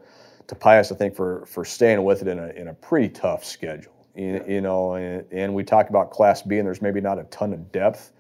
to 0.49 0.55
Pius, 0.55 0.93
I 0.93 0.95
think 0.95 1.15
for 1.15 1.45
for 1.47 1.65
staying 1.65 2.05
with 2.05 2.23
it 2.23 2.29
in 2.29 2.39
a 2.39 2.49
in 2.49 2.69
a 2.69 2.75
pretty 2.75 3.09
tough 3.09 3.45
schedule. 3.45 3.98
You, 4.19 4.45
you 4.47 4.61
know, 4.61 4.95
and, 4.95 5.25
and 5.31 5.55
we 5.55 5.65
talked 5.65 5.89
about 5.89 6.11
Class 6.11 6.43
B, 6.43 6.59
and 6.59 6.67
there's 6.67 6.83
maybe 6.83 7.01
not 7.01 7.19
a 7.19 7.25
ton 7.25 7.53
of 7.53 7.71
depth 7.71 8.13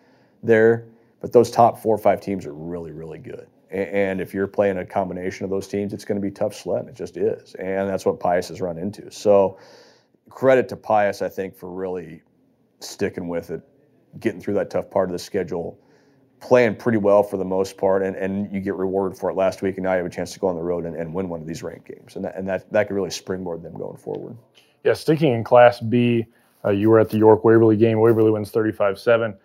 there, 0.43 0.87
but 1.21 1.33
those 1.33 1.51
top 1.51 1.79
four 1.83 1.95
or 1.95 1.99
five 1.99 2.21
teams 2.21 2.47
are 2.47 2.55
really 2.55 2.93
really 2.93 3.19
good. 3.19 3.49
And 3.71 4.21
if 4.21 4.33
you're 4.33 4.47
playing 4.47 4.79
a 4.79 4.87
combination 4.87 5.45
of 5.45 5.51
those 5.51 5.69
teams, 5.69 5.93
it's 5.93 6.05
going 6.05 6.19
to 6.19 6.27
be 6.27 6.31
tough 6.31 6.55
sledding. 6.55 6.89
It 6.89 6.95
just 6.95 7.19
is. 7.19 7.55
And 7.57 7.87
that's 7.87 8.07
what 8.07 8.19
Pius 8.19 8.49
has 8.49 8.63
run 8.63 8.79
into. 8.79 9.11
So 9.11 9.59
credit 10.31 10.71
to 10.71 10.77
Pius, 10.77 11.21
I 11.21 11.29
think, 11.29 11.55
for 11.55 11.71
really 11.71 12.23
sticking 12.81 13.29
with 13.29 13.51
it, 13.51 13.61
getting 14.21 14.41
through 14.41 14.55
that 14.55 14.71
tough 14.71 14.91
part 14.91 15.11
of 15.11 15.13
the 15.13 15.19
schedule, 15.19 15.79
playing 16.41 16.77
pretty 16.77 16.99
well 16.99 17.23
for 17.23 17.37
the 17.37 17.45
most 17.45 17.77
part, 17.77 18.03
and, 18.03 18.17
and 18.17 18.51
you 18.53 18.61
get 18.61 18.75
rewarded 18.75 19.19
for 19.19 19.29
it 19.29 19.35
last 19.35 19.61
week, 19.61 19.77
and 19.77 19.85
now 19.85 19.93
you 19.93 19.99
have 19.99 20.07
a 20.07 20.11
chance 20.11 20.33
to 20.33 20.39
go 20.39 20.47
on 20.47 20.57
the 20.57 20.63
road 20.63 20.87
and, 20.87 20.97
and 20.97 21.13
win 21.13 21.29
one 21.29 21.41
of 21.41 21.47
these 21.47 21.63
ranked 21.63 21.89
games. 21.89 22.17
And 22.17 22.25
that, 22.25 22.37
and 22.37 22.49
that, 22.49 22.73
that 22.73 22.89
could 22.89 22.95
really 22.95 23.11
springboard 23.11 23.63
them 23.63 23.75
going 23.75 23.99
forward. 23.99 24.37
Yeah, 24.85 24.93
sticking 24.93 25.33
in 25.33 25.45
Class 25.45 25.81
B, 25.81 26.27
uh, 26.65 26.71
you 26.71 26.91
were 26.91 26.99
at 26.99 27.11
the 27.11 27.19
York 27.19 27.45
Waverly 27.45 27.77
game. 27.77 28.01
Waverly 28.01 28.31
wins 28.31 28.51
35 28.51 28.99
7 28.99 29.37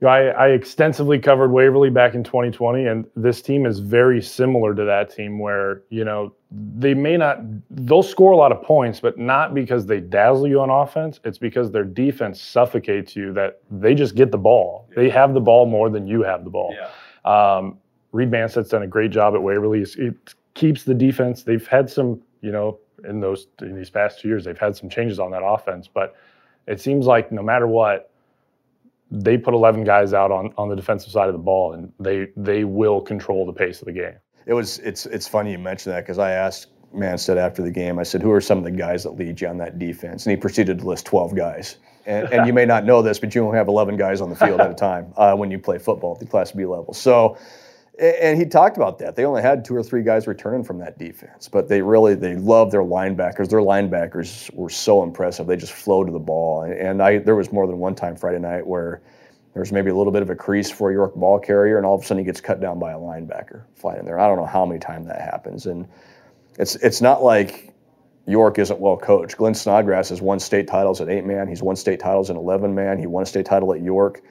you 0.00 0.06
know, 0.06 0.12
I, 0.12 0.28
I, 0.28 0.48
extensively 0.48 1.18
covered 1.18 1.50
Waverly 1.50 1.90
back 1.90 2.14
in 2.14 2.24
2020, 2.24 2.86
and 2.86 3.04
this 3.16 3.42
team 3.42 3.66
is 3.66 3.80
very 3.80 4.22
similar 4.22 4.74
to 4.74 4.84
that 4.84 5.14
team 5.14 5.38
where, 5.38 5.82
you 5.90 6.04
know, 6.04 6.32
they 6.50 6.94
may 6.94 7.18
not, 7.18 7.40
they'll 7.70 8.02
score 8.02 8.32
a 8.32 8.36
lot 8.36 8.50
of 8.50 8.62
points, 8.62 8.98
but 8.98 9.18
not 9.18 9.52
because 9.52 9.84
they 9.84 10.00
dazzle 10.00 10.48
you 10.48 10.60
on 10.60 10.70
offense. 10.70 11.20
It's 11.24 11.36
because 11.36 11.70
their 11.70 11.84
defense 11.84 12.40
suffocates 12.40 13.14
you 13.14 13.34
that 13.34 13.60
they 13.70 13.94
just 13.94 14.14
get 14.14 14.32
the 14.32 14.38
ball. 14.38 14.88
Yeah. 14.90 15.02
They 15.02 15.10
have 15.10 15.34
the 15.34 15.40
ball 15.40 15.66
more 15.66 15.90
than 15.90 16.06
you 16.06 16.22
have 16.22 16.44
the 16.44 16.50
ball. 16.50 16.74
Yeah. 16.74 16.88
Um, 17.30 17.78
Reed 18.12 18.30
Manstedt's 18.30 18.70
done 18.70 18.82
a 18.82 18.88
great 18.88 19.10
job 19.10 19.34
at 19.34 19.42
Waverly. 19.42 19.84
It 19.98 20.14
keeps 20.54 20.82
the 20.84 20.94
defense. 20.94 21.42
They've 21.42 21.66
had 21.66 21.90
some, 21.90 22.20
you 22.40 22.50
know, 22.50 22.78
in 23.08 23.20
those, 23.20 23.46
in 23.60 23.76
these 23.76 23.90
past 23.90 24.20
two 24.20 24.28
years, 24.28 24.44
they've 24.44 24.58
had 24.58 24.76
some 24.76 24.88
changes 24.88 25.18
on 25.18 25.30
that 25.32 25.42
offense, 25.44 25.88
but 25.92 26.14
it 26.66 26.80
seems 26.80 27.06
like 27.06 27.32
no 27.32 27.42
matter 27.42 27.66
what, 27.66 28.10
they 29.10 29.36
put 29.36 29.54
11 29.54 29.84
guys 29.84 30.14
out 30.14 30.30
on, 30.30 30.54
on 30.56 30.68
the 30.68 30.76
defensive 30.76 31.10
side 31.10 31.28
of 31.28 31.32
the 31.32 31.38
ball, 31.38 31.72
and 31.72 31.92
they 31.98 32.28
they 32.36 32.64
will 32.64 33.00
control 33.00 33.44
the 33.44 33.52
pace 33.52 33.80
of 33.80 33.86
the 33.86 33.92
game. 33.92 34.14
It 34.46 34.54
was 34.54 34.78
it's 34.80 35.06
it's 35.06 35.26
funny 35.26 35.52
you 35.52 35.58
mentioned 35.58 35.94
that 35.94 36.02
because 36.02 36.18
I 36.18 36.30
asked 36.30 36.68
Manstedt 36.94 37.36
after 37.36 37.62
the 37.62 37.70
game. 37.70 37.98
I 37.98 38.04
said, 38.04 38.22
"Who 38.22 38.30
are 38.30 38.40
some 38.40 38.58
of 38.58 38.64
the 38.64 38.70
guys 38.70 39.02
that 39.02 39.12
lead 39.12 39.40
you 39.40 39.48
on 39.48 39.58
that 39.58 39.78
defense?" 39.78 40.26
And 40.26 40.30
he 40.30 40.36
proceeded 40.36 40.78
to 40.78 40.86
list 40.86 41.06
12 41.06 41.34
guys. 41.34 41.76
And, 42.06 42.32
and 42.32 42.46
you 42.46 42.52
may 42.52 42.64
not 42.64 42.84
know 42.84 43.02
this, 43.02 43.18
but 43.18 43.34
you 43.34 43.44
only 43.44 43.58
have 43.58 43.68
11 43.68 43.96
guys 43.96 44.20
on 44.20 44.30
the 44.30 44.36
field 44.36 44.60
at 44.60 44.70
a 44.70 44.74
time 44.74 45.12
uh, 45.16 45.34
when 45.34 45.50
you 45.50 45.58
play 45.58 45.78
football 45.78 46.14
at 46.14 46.20
the 46.20 46.26
Class 46.26 46.50
B 46.50 46.64
level. 46.64 46.94
So 46.94 47.36
and 48.00 48.38
he 48.38 48.46
talked 48.46 48.78
about 48.78 48.98
that. 49.00 49.14
They 49.14 49.26
only 49.26 49.42
had 49.42 49.64
two 49.64 49.76
or 49.76 49.82
three 49.82 50.02
guys 50.02 50.26
returning 50.26 50.64
from 50.64 50.78
that 50.78 50.98
defense, 50.98 51.48
but 51.48 51.68
they 51.68 51.82
really 51.82 52.14
they 52.14 52.34
love 52.34 52.70
their 52.70 52.82
linebackers. 52.82 53.50
Their 53.50 53.60
linebackers 53.60 54.52
were 54.54 54.70
so 54.70 55.02
impressive. 55.02 55.46
They 55.46 55.56
just 55.56 55.72
flowed 55.72 56.06
to 56.06 56.12
the 56.12 56.18
ball. 56.18 56.62
And 56.62 57.02
I 57.02 57.18
there 57.18 57.36
was 57.36 57.52
more 57.52 57.66
than 57.66 57.78
one 57.78 57.94
time 57.94 58.16
Friday 58.16 58.38
night 58.38 58.66
where 58.66 59.02
there 59.52 59.60
was 59.60 59.70
maybe 59.70 59.90
a 59.90 59.94
little 59.94 60.12
bit 60.12 60.22
of 60.22 60.30
a 60.30 60.34
crease 60.34 60.70
for 60.70 60.90
a 60.90 60.94
York 60.94 61.14
ball 61.14 61.38
carrier, 61.38 61.76
and 61.76 61.84
all 61.84 61.94
of 61.94 62.02
a 62.02 62.06
sudden 62.06 62.22
he 62.22 62.24
gets 62.24 62.40
cut 62.40 62.60
down 62.60 62.78
by 62.78 62.92
a 62.92 62.98
linebacker 62.98 63.64
flying 63.74 64.00
in 64.00 64.06
there. 64.06 64.18
I 64.18 64.26
don't 64.26 64.36
know 64.36 64.46
how 64.46 64.64
many 64.64 64.80
times 64.80 65.06
that 65.08 65.20
happens, 65.20 65.66
and 65.66 65.86
it's 66.58 66.76
it's 66.76 67.02
not 67.02 67.22
like 67.22 67.74
York 68.26 68.58
isn't 68.58 68.80
well 68.80 68.96
coached. 68.96 69.36
Glenn 69.36 69.54
Snodgrass 69.54 70.08
has 70.08 70.22
won 70.22 70.40
state 70.40 70.66
titles 70.66 71.02
at 71.02 71.10
eight 71.10 71.26
man. 71.26 71.48
He's 71.48 71.62
won 71.62 71.76
state 71.76 72.00
titles 72.00 72.30
in 72.30 72.36
eleven 72.36 72.74
man. 72.74 72.98
He 72.98 73.06
won 73.06 73.24
a 73.24 73.26
state 73.26 73.44
title 73.44 73.74
at 73.74 73.82
York 73.82 74.22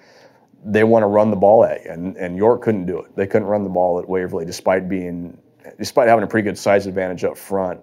they 0.65 0.83
want 0.83 1.03
to 1.03 1.07
run 1.07 1.29
the 1.29 1.37
ball 1.37 1.63
at 1.63 1.85
you, 1.85 1.91
and, 1.91 2.17
and 2.17 2.37
York 2.37 2.61
couldn't 2.61 2.85
do 2.85 2.99
it. 2.99 3.15
They 3.15 3.27
couldn't 3.27 3.47
run 3.47 3.63
the 3.63 3.69
ball 3.69 3.99
at 3.99 4.07
Waverly 4.07 4.45
despite 4.45 4.89
being, 4.89 5.37
despite 5.77 6.07
having 6.07 6.23
a 6.23 6.27
pretty 6.27 6.45
good 6.45 6.57
size 6.57 6.85
advantage 6.85 7.23
up 7.23 7.37
front. 7.37 7.79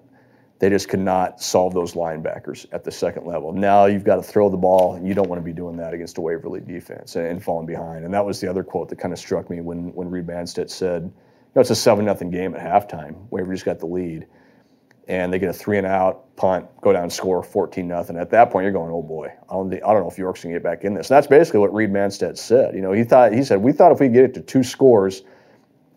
They 0.59 0.71
just 0.71 0.89
could 0.89 1.01
not 1.01 1.43
solve 1.43 1.75
those 1.75 1.93
linebackers 1.93 2.65
at 2.73 2.83
the 2.83 2.91
second 2.91 3.27
level. 3.27 3.53
Now 3.53 3.85
you've 3.85 4.05
got 4.05 4.17
to 4.17 4.23
throw 4.23 4.49
the 4.49 4.57
ball, 4.57 4.95
and 4.95 5.07
you 5.07 5.13
don't 5.13 5.29
want 5.29 5.39
to 5.41 5.45
be 5.45 5.53
doing 5.53 5.77
that 5.77 5.93
against 5.93 6.17
a 6.17 6.21
Waverly 6.23 6.61
defense 6.61 7.17
and, 7.17 7.27
and 7.27 7.43
falling 7.43 7.67
behind. 7.67 8.05
And 8.05 8.15
that 8.15 8.25
was 8.25 8.41
the 8.41 8.49
other 8.49 8.65
quote 8.65 8.89
that 8.89 8.97
kind 8.97 9.13
of 9.13 9.19
struck 9.19 9.51
me 9.51 9.61
when 9.61 9.93
when 9.95 10.11
Reed 10.11 10.27
Manstedt 10.27 10.71
said, 10.71 11.03
"You 11.03 11.13
know, 11.55 11.61
it's 11.61 11.71
a 11.71 11.75
seven 11.75 12.05
nothing 12.05 12.31
game 12.31 12.55
at 12.55 12.61
halftime. 12.61 13.17
Waverly's 13.31 13.63
got 13.63 13.79
the 13.79 13.87
lead." 13.87 14.27
And 15.09 15.33
they 15.33 15.39
get 15.39 15.49
a 15.49 15.53
three 15.53 15.79
and 15.79 15.87
out 15.87 16.35
punt, 16.37 16.67
go 16.81 16.93
down 16.93 17.09
score 17.09 17.43
14 17.43 17.87
nothing. 17.87 18.17
At 18.17 18.31
that 18.31 18.51
point, 18.51 18.65
you're 18.65 18.73
going, 18.73 18.91
oh 18.91 19.03
boy, 19.03 19.29
I 19.49 19.53
don't, 19.53 19.73
I 19.73 19.79
don't 19.79 20.03
know 20.03 20.11
if 20.11 20.19
York's 20.19 20.43
going 20.43 20.55
to 20.55 20.61
get 20.61 20.65
back 20.65 20.85
in 20.85 20.95
this. 20.95 21.11
And 21.11 21.17
that's 21.17 21.27
basically 21.27 21.61
what 21.61 21.73
Reed 21.73 21.91
Manstedt 21.91 22.37
said. 22.37 22.75
You 22.75 22.83
know, 22.83 22.93
he 22.93 23.05
thought 23.05 23.33
he 23.33 23.43
said 23.45 23.63
we 23.63 23.73
thought 23.73 23.93
if 23.93 24.01
we 24.01 24.09
get 24.09 24.25
it 24.25 24.35
to 24.35 24.41
two 24.41 24.63
scores, 24.63 25.23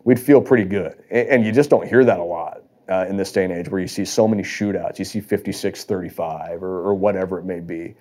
we'd 0.04 0.20
feel 0.20 0.40
pretty 0.40 0.64
good. 0.64 1.02
And, 1.10 1.28
and 1.28 1.44
you 1.44 1.52
just 1.52 1.70
don't 1.70 1.86
hear 1.86 2.04
that 2.04 2.20
a 2.20 2.24
lot 2.24 2.62
uh, 2.88 3.06
in 3.08 3.16
this 3.16 3.32
day 3.32 3.44
and 3.44 3.52
age, 3.52 3.68
where 3.68 3.80
you 3.80 3.88
see 3.88 4.04
so 4.04 4.28
many 4.28 4.42
shootouts. 4.42 4.98
You 4.98 5.04
see 5.04 5.20
56-35 5.20 6.62
or, 6.62 6.66
or 6.66 6.94
whatever 6.94 7.38
it 7.38 7.44
may 7.44 7.60
be. 7.60 7.94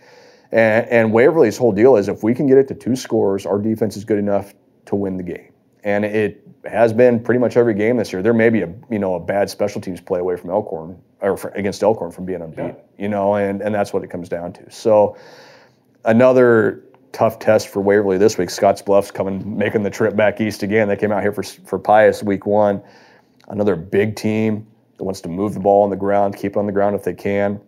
And, 0.52 0.88
and 0.88 1.14
Waverly's 1.14 1.58
whole 1.58 1.72
deal 1.72 1.96
is 1.96 2.08
if 2.08 2.24
we 2.24 2.34
can 2.34 2.48
get 2.48 2.58
it 2.58 2.68
to 2.70 2.76
two 2.76 2.96
scores, 2.96 3.46
our 3.46 3.60
defense 3.60 3.98
is 3.98 4.06
good 4.06 4.20
enough 4.20 4.54
to 4.86 4.96
win 4.96 5.18
the 5.18 5.24
game. 5.24 5.52
And 5.90 6.06
it 6.06 6.48
has 6.66 6.94
been 6.94 7.20
pretty 7.20 7.40
much 7.40 7.58
every 7.58 7.74
game 7.74 7.98
this 7.98 8.14
year. 8.14 8.22
There 8.22 8.34
may 8.34 8.50
be 8.50 8.62
a 8.62 8.74
you 8.92 9.00
know 9.00 9.16
a 9.16 9.20
bad 9.20 9.50
special 9.50 9.82
teams 9.82 10.00
play 10.00 10.20
away 10.20 10.36
from 10.36 10.50
Elkhorn 10.52 11.02
or 11.22 11.36
for, 11.36 11.50
against 11.50 11.82
Elkhorn 11.82 12.12
from 12.12 12.26
being 12.26 12.42
unbeaten, 12.42 12.76
yeah. 12.76 13.04
you 13.04 13.10
know, 13.10 13.36
and 13.36 13.62
and 13.62 13.74
that's 13.74 13.92
what 13.92 14.04
it 14.04 14.10
comes 14.10 14.30
down 14.30 14.54
to. 14.54 14.72
So 14.72 15.18
another 16.06 16.84
tough 17.12 17.40
test 17.40 17.70
for 17.70 17.82
Waverly 17.82 18.18
this 18.18 18.38
week. 18.38 18.50
Scottsbluff's 18.50 19.10
coming, 19.10 19.58
making 19.58 19.84
the 19.84 19.90
trip 19.90 20.16
back 20.16 20.40
east 20.40 20.62
again. 20.62 20.88
They 20.88 20.96
came 20.96 21.12
out 21.12 21.22
here 21.24 21.34
for 21.34 21.44
for 21.44 21.80
Pius 21.80 22.22
week 22.22 22.46
one. 22.46 22.82
Another 23.48 23.76
big 23.76 24.16
team 24.16 24.68
that 24.98 25.04
wants 25.04 25.22
to 25.22 25.30
move 25.30 25.56
the 25.56 25.60
ball 25.60 25.84
on 25.84 25.90
the 25.90 25.96
ground, 25.96 26.36
keep 26.36 26.52
it 26.52 26.58
on 26.58 26.68
the 26.68 26.72
ground 26.72 26.96
if 26.96 27.04
they 27.04 27.16
can. 27.16 27.60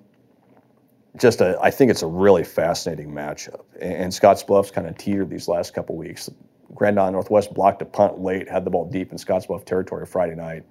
Just 1.18 1.42
a, 1.42 1.58
I 1.62 1.72
think 1.72 1.92
it's 1.92 2.04
a 2.04 2.08
really 2.08 2.44
fascinating 2.44 3.12
matchup. 3.12 3.62
And, 3.82 3.94
and 3.94 4.14
Scottsbluff's 4.14 4.72
kind 4.72 4.88
of 4.88 4.98
teetered 4.98 5.30
these 5.30 5.48
last 5.48 5.74
couple 5.74 5.96
weeks. 5.98 6.30
Grand 6.74 7.00
Island 7.00 7.14
Northwest 7.14 7.54
blocked 7.54 7.82
a 7.82 7.86
punt 7.86 8.20
late, 8.20 8.50
had 8.50 8.66
the 8.66 8.70
ball 8.70 8.86
deep 8.86 9.12
in 9.12 9.18
Scottsbluff 9.18 9.66
territory 9.66 10.06
Friday 10.06 10.36
night. 10.36 10.64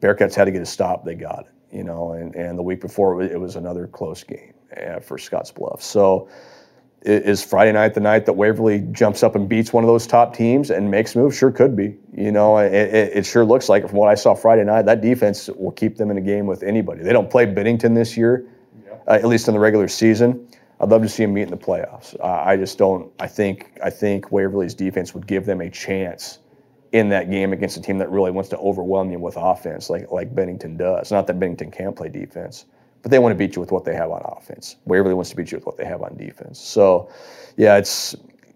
Bearcats 0.00 0.34
had 0.34 0.44
to 0.44 0.50
get 0.50 0.62
a 0.62 0.66
stop. 0.66 1.04
They 1.04 1.14
got 1.14 1.46
it, 1.46 1.76
you 1.76 1.84
know. 1.84 2.12
And, 2.12 2.34
and 2.34 2.58
the 2.58 2.62
week 2.62 2.80
before, 2.80 3.22
it 3.22 3.40
was 3.40 3.56
another 3.56 3.86
close 3.86 4.24
game 4.24 4.54
uh, 4.76 5.00
for 5.00 5.16
Scottsbluff. 5.16 5.80
So 5.80 6.28
is 7.04 7.42
Friday 7.42 7.72
night 7.72 7.94
the 7.94 8.00
night 8.00 8.26
that 8.26 8.34
Waverly 8.34 8.80
jumps 8.92 9.22
up 9.22 9.34
and 9.34 9.48
beats 9.48 9.72
one 9.72 9.82
of 9.82 9.88
those 9.88 10.06
top 10.06 10.36
teams 10.36 10.70
and 10.70 10.90
makes 10.90 11.16
moves? 11.16 11.36
Sure, 11.36 11.50
could 11.50 11.74
be. 11.76 11.96
You 12.14 12.30
know, 12.30 12.58
it, 12.58 12.72
it, 12.72 13.16
it, 13.16 13.26
sure 13.26 13.44
looks 13.44 13.68
like 13.68 13.88
from 13.88 13.98
what 13.98 14.08
I 14.08 14.14
saw 14.14 14.34
Friday 14.34 14.64
night, 14.64 14.82
that 14.82 15.00
defense 15.00 15.48
will 15.56 15.72
keep 15.72 15.96
them 15.96 16.10
in 16.10 16.18
a 16.18 16.20
game 16.20 16.46
with 16.46 16.62
anybody. 16.62 17.02
They 17.02 17.12
don't 17.12 17.28
play 17.28 17.44
Bennington 17.44 17.94
this 17.94 18.16
year, 18.16 18.46
yeah. 18.86 18.92
uh, 19.08 19.14
at 19.14 19.26
least 19.26 19.48
in 19.48 19.54
the 19.54 19.60
regular 19.60 19.88
season. 19.88 20.46
I'd 20.82 20.90
love 20.90 21.02
to 21.02 21.08
see 21.08 21.22
them 21.24 21.34
meet 21.34 21.42
in 21.42 21.50
the 21.50 21.56
playoffs. 21.56 22.18
Uh, 22.20 22.42
I 22.44 22.56
just 22.56 22.76
don't. 22.76 23.10
I 23.18 23.28
think 23.28 23.78
I 23.82 23.90
think 23.90 24.32
Waverly's 24.32 24.74
defense 24.74 25.14
would 25.14 25.26
give 25.26 25.46
them 25.46 25.60
a 25.60 25.70
chance 25.70 26.40
in 26.90 27.08
that 27.08 27.30
game 27.30 27.52
against 27.52 27.76
a 27.78 27.80
team 27.80 27.98
that 27.98 28.10
really 28.10 28.30
wants 28.30 28.50
to 28.50 28.58
overwhelm 28.58 29.10
you 29.10 29.18
with 29.18 29.36
offense, 29.38 29.88
like 29.88 30.10
like 30.10 30.34
Bennington 30.34 30.76
does. 30.76 31.12
Not 31.12 31.26
that 31.28 31.38
Bennington 31.38 31.70
can't 31.70 31.96
play 31.96 32.08
defense 32.08 32.66
but 33.02 33.10
they 33.10 33.18
want 33.18 33.32
to 33.32 33.36
beat 33.36 33.56
you 33.56 33.60
with 33.60 33.72
what 33.72 33.84
they 33.84 33.94
have 33.94 34.10
on 34.10 34.22
offense. 34.24 34.76
Waverly 34.86 35.14
wants 35.14 35.30
to 35.30 35.36
beat 35.36 35.50
you 35.50 35.58
with 35.58 35.66
what 35.66 35.76
they 35.76 35.84
have 35.84 36.02
on 36.02 36.16
defense. 36.16 36.60
So, 36.60 37.10
yeah, 37.56 37.76
it's 37.76 38.14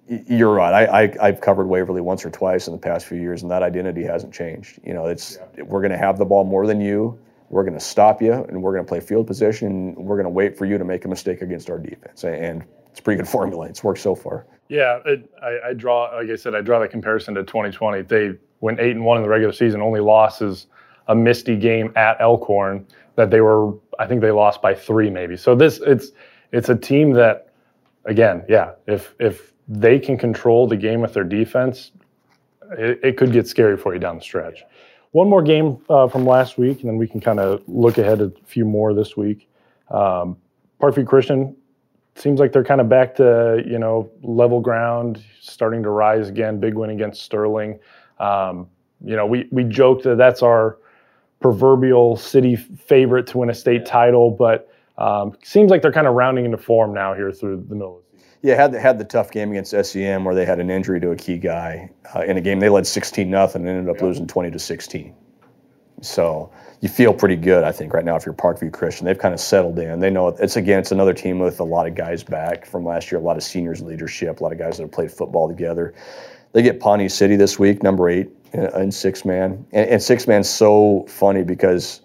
you're 0.08 0.54
right. 0.54 0.88
I, 0.88 1.12
I 1.20 1.26
have 1.26 1.40
covered 1.40 1.66
Waverly 1.66 2.00
once 2.00 2.24
or 2.24 2.30
twice 2.30 2.68
in 2.68 2.72
the 2.72 2.78
past 2.78 3.06
few 3.06 3.18
years, 3.18 3.42
and 3.42 3.50
that 3.50 3.64
identity 3.64 4.04
hasn't 4.04 4.32
changed. 4.32 4.78
You 4.84 4.94
know, 4.94 5.06
it's 5.06 5.38
yeah. 5.56 5.64
we're 5.64 5.80
going 5.80 5.90
to 5.90 5.98
have 5.98 6.16
the 6.16 6.24
ball 6.24 6.44
more 6.44 6.66
than 6.66 6.80
you. 6.80 7.18
We're 7.48 7.62
going 7.62 7.74
to 7.74 7.80
stop 7.80 8.20
you, 8.20 8.32
and 8.32 8.62
we're 8.62 8.72
going 8.72 8.84
to 8.84 8.88
play 8.88 9.00
field 9.00 9.26
position. 9.26 9.68
And 9.68 9.96
we're 9.96 10.16
going 10.16 10.24
to 10.24 10.30
wait 10.30 10.56
for 10.56 10.66
you 10.66 10.78
to 10.78 10.84
make 10.84 11.04
a 11.04 11.08
mistake 11.08 11.42
against 11.42 11.70
our 11.70 11.78
defense. 11.78 12.24
And 12.24 12.64
it's 12.90 13.00
pretty 13.00 13.18
good 13.18 13.28
formula. 13.36 13.66
It's 13.66 13.84
worked 13.84 14.00
so 14.00 14.14
far. 14.14 14.46
Yeah, 14.68 15.00
it, 15.04 15.30
I, 15.42 15.68
I 15.68 15.72
draw 15.74 16.16
like 16.16 16.28
I 16.28 16.36
said, 16.36 16.54
I 16.54 16.60
draw 16.60 16.80
the 16.80 16.88
comparison 16.88 17.34
to 17.34 17.44
2020. 17.44 18.02
They 18.02 18.32
went 18.60 18.80
eight 18.80 18.92
and 18.92 19.04
one 19.04 19.16
in 19.16 19.22
the 19.22 19.28
regular 19.28 19.52
season. 19.52 19.80
Only 19.80 20.00
loss 20.00 20.42
is 20.42 20.66
a 21.08 21.14
misty 21.14 21.56
game 21.56 21.92
at 21.94 22.20
Elkhorn 22.20 22.86
that 23.14 23.30
they 23.30 23.40
were 23.40 23.74
I 23.98 24.06
think 24.06 24.20
they 24.20 24.32
lost 24.32 24.60
by 24.60 24.74
three 24.74 25.08
maybe. 25.08 25.36
So 25.36 25.54
this 25.54 25.80
it's 25.86 26.10
it's 26.52 26.68
a 26.68 26.74
team 26.74 27.12
that 27.12 27.52
again, 28.06 28.44
yeah, 28.48 28.72
if 28.86 29.14
if 29.20 29.52
they 29.68 29.98
can 29.98 30.16
control 30.18 30.66
the 30.66 30.76
game 30.76 31.00
with 31.00 31.12
their 31.12 31.24
defense, 31.24 31.92
it, 32.78 33.00
it 33.02 33.16
could 33.16 33.32
get 33.32 33.46
scary 33.46 33.76
for 33.76 33.94
you 33.94 34.00
down 34.00 34.16
the 34.16 34.22
stretch. 34.22 34.64
One 35.16 35.30
more 35.30 35.40
game 35.40 35.78
uh, 35.88 36.08
from 36.08 36.26
last 36.26 36.58
week, 36.58 36.82
and 36.82 36.90
then 36.90 36.98
we 36.98 37.08
can 37.08 37.22
kind 37.22 37.40
of 37.40 37.62
look 37.66 37.96
ahead 37.96 38.20
a 38.20 38.30
few 38.44 38.66
more 38.66 38.92
this 38.92 39.16
week. 39.16 39.48
Um, 39.90 40.36
Parkview 40.78 41.06
Christian 41.06 41.56
seems 42.16 42.38
like 42.38 42.52
they're 42.52 42.62
kind 42.62 42.82
of 42.82 42.90
back 42.90 43.14
to 43.14 43.64
you 43.66 43.78
know 43.78 44.10
level 44.20 44.60
ground, 44.60 45.24
starting 45.40 45.82
to 45.84 45.88
rise 45.88 46.28
again. 46.28 46.60
Big 46.60 46.74
win 46.74 46.90
against 46.90 47.22
Sterling. 47.22 47.78
Um, 48.20 48.68
you 49.02 49.16
know, 49.16 49.24
we 49.24 49.48
we 49.50 49.64
joked 49.64 50.02
that 50.02 50.18
that's 50.18 50.42
our 50.42 50.76
proverbial 51.40 52.18
city 52.18 52.54
favorite 52.54 53.26
to 53.28 53.38
win 53.38 53.48
a 53.48 53.54
state 53.54 53.86
title, 53.86 54.30
but 54.30 54.68
um, 54.98 55.32
seems 55.42 55.70
like 55.70 55.80
they're 55.80 55.92
kind 55.92 56.06
of 56.06 56.12
rounding 56.12 56.44
into 56.44 56.58
form 56.58 56.92
now 56.92 57.14
here 57.14 57.32
through 57.32 57.64
the 57.70 57.74
middle 57.74 57.96
of 57.96 58.02
the 58.02 58.05
season. 58.05 58.05
Yeah, 58.46 58.54
had 58.54 58.70
the, 58.70 58.78
had 58.78 58.96
the 58.96 59.04
tough 59.04 59.32
game 59.32 59.50
against 59.50 59.72
SEM 59.72 60.24
where 60.24 60.32
they 60.32 60.44
had 60.44 60.60
an 60.60 60.70
injury 60.70 61.00
to 61.00 61.10
a 61.10 61.16
key 61.16 61.36
guy 61.36 61.90
uh, 62.14 62.20
in 62.20 62.36
a 62.36 62.40
game 62.40 62.60
they 62.60 62.68
led 62.68 62.86
16 62.86 63.28
nothing 63.28 63.62
and 63.62 63.68
ended 63.68 63.88
up 63.92 64.00
losing 64.00 64.24
20 64.24 64.52
to 64.52 64.58
16. 64.60 65.12
So 66.00 66.52
you 66.80 66.88
feel 66.88 67.12
pretty 67.12 67.34
good, 67.34 67.64
I 67.64 67.72
think, 67.72 67.92
right 67.92 68.04
now 68.04 68.14
if 68.14 68.24
you're 68.24 68.36
Parkview 68.36 68.72
Christian. 68.72 69.04
They've 69.04 69.18
kind 69.18 69.34
of 69.34 69.40
settled 69.40 69.80
in. 69.80 69.98
They 69.98 70.10
know 70.10 70.28
it's 70.28 70.54
again, 70.54 70.78
it's 70.78 70.92
another 70.92 71.12
team 71.12 71.40
with 71.40 71.58
a 71.58 71.64
lot 71.64 71.88
of 71.88 71.96
guys 71.96 72.22
back 72.22 72.64
from 72.66 72.84
last 72.84 73.10
year, 73.10 73.20
a 73.20 73.24
lot 73.24 73.36
of 73.36 73.42
seniors 73.42 73.82
leadership, 73.82 74.38
a 74.38 74.42
lot 74.44 74.52
of 74.52 74.58
guys 74.58 74.76
that 74.76 74.84
have 74.84 74.92
played 74.92 75.10
football 75.10 75.48
together. 75.48 75.92
They 76.52 76.62
get 76.62 76.78
Pawnee 76.78 77.08
City 77.08 77.34
this 77.34 77.58
week, 77.58 77.82
number 77.82 78.08
eight 78.08 78.30
in 78.52 78.92
six 78.92 79.24
man. 79.24 79.66
And, 79.72 79.90
and 79.90 80.00
six 80.00 80.28
man's 80.28 80.48
so 80.48 81.04
funny 81.08 81.42
because, 81.42 82.00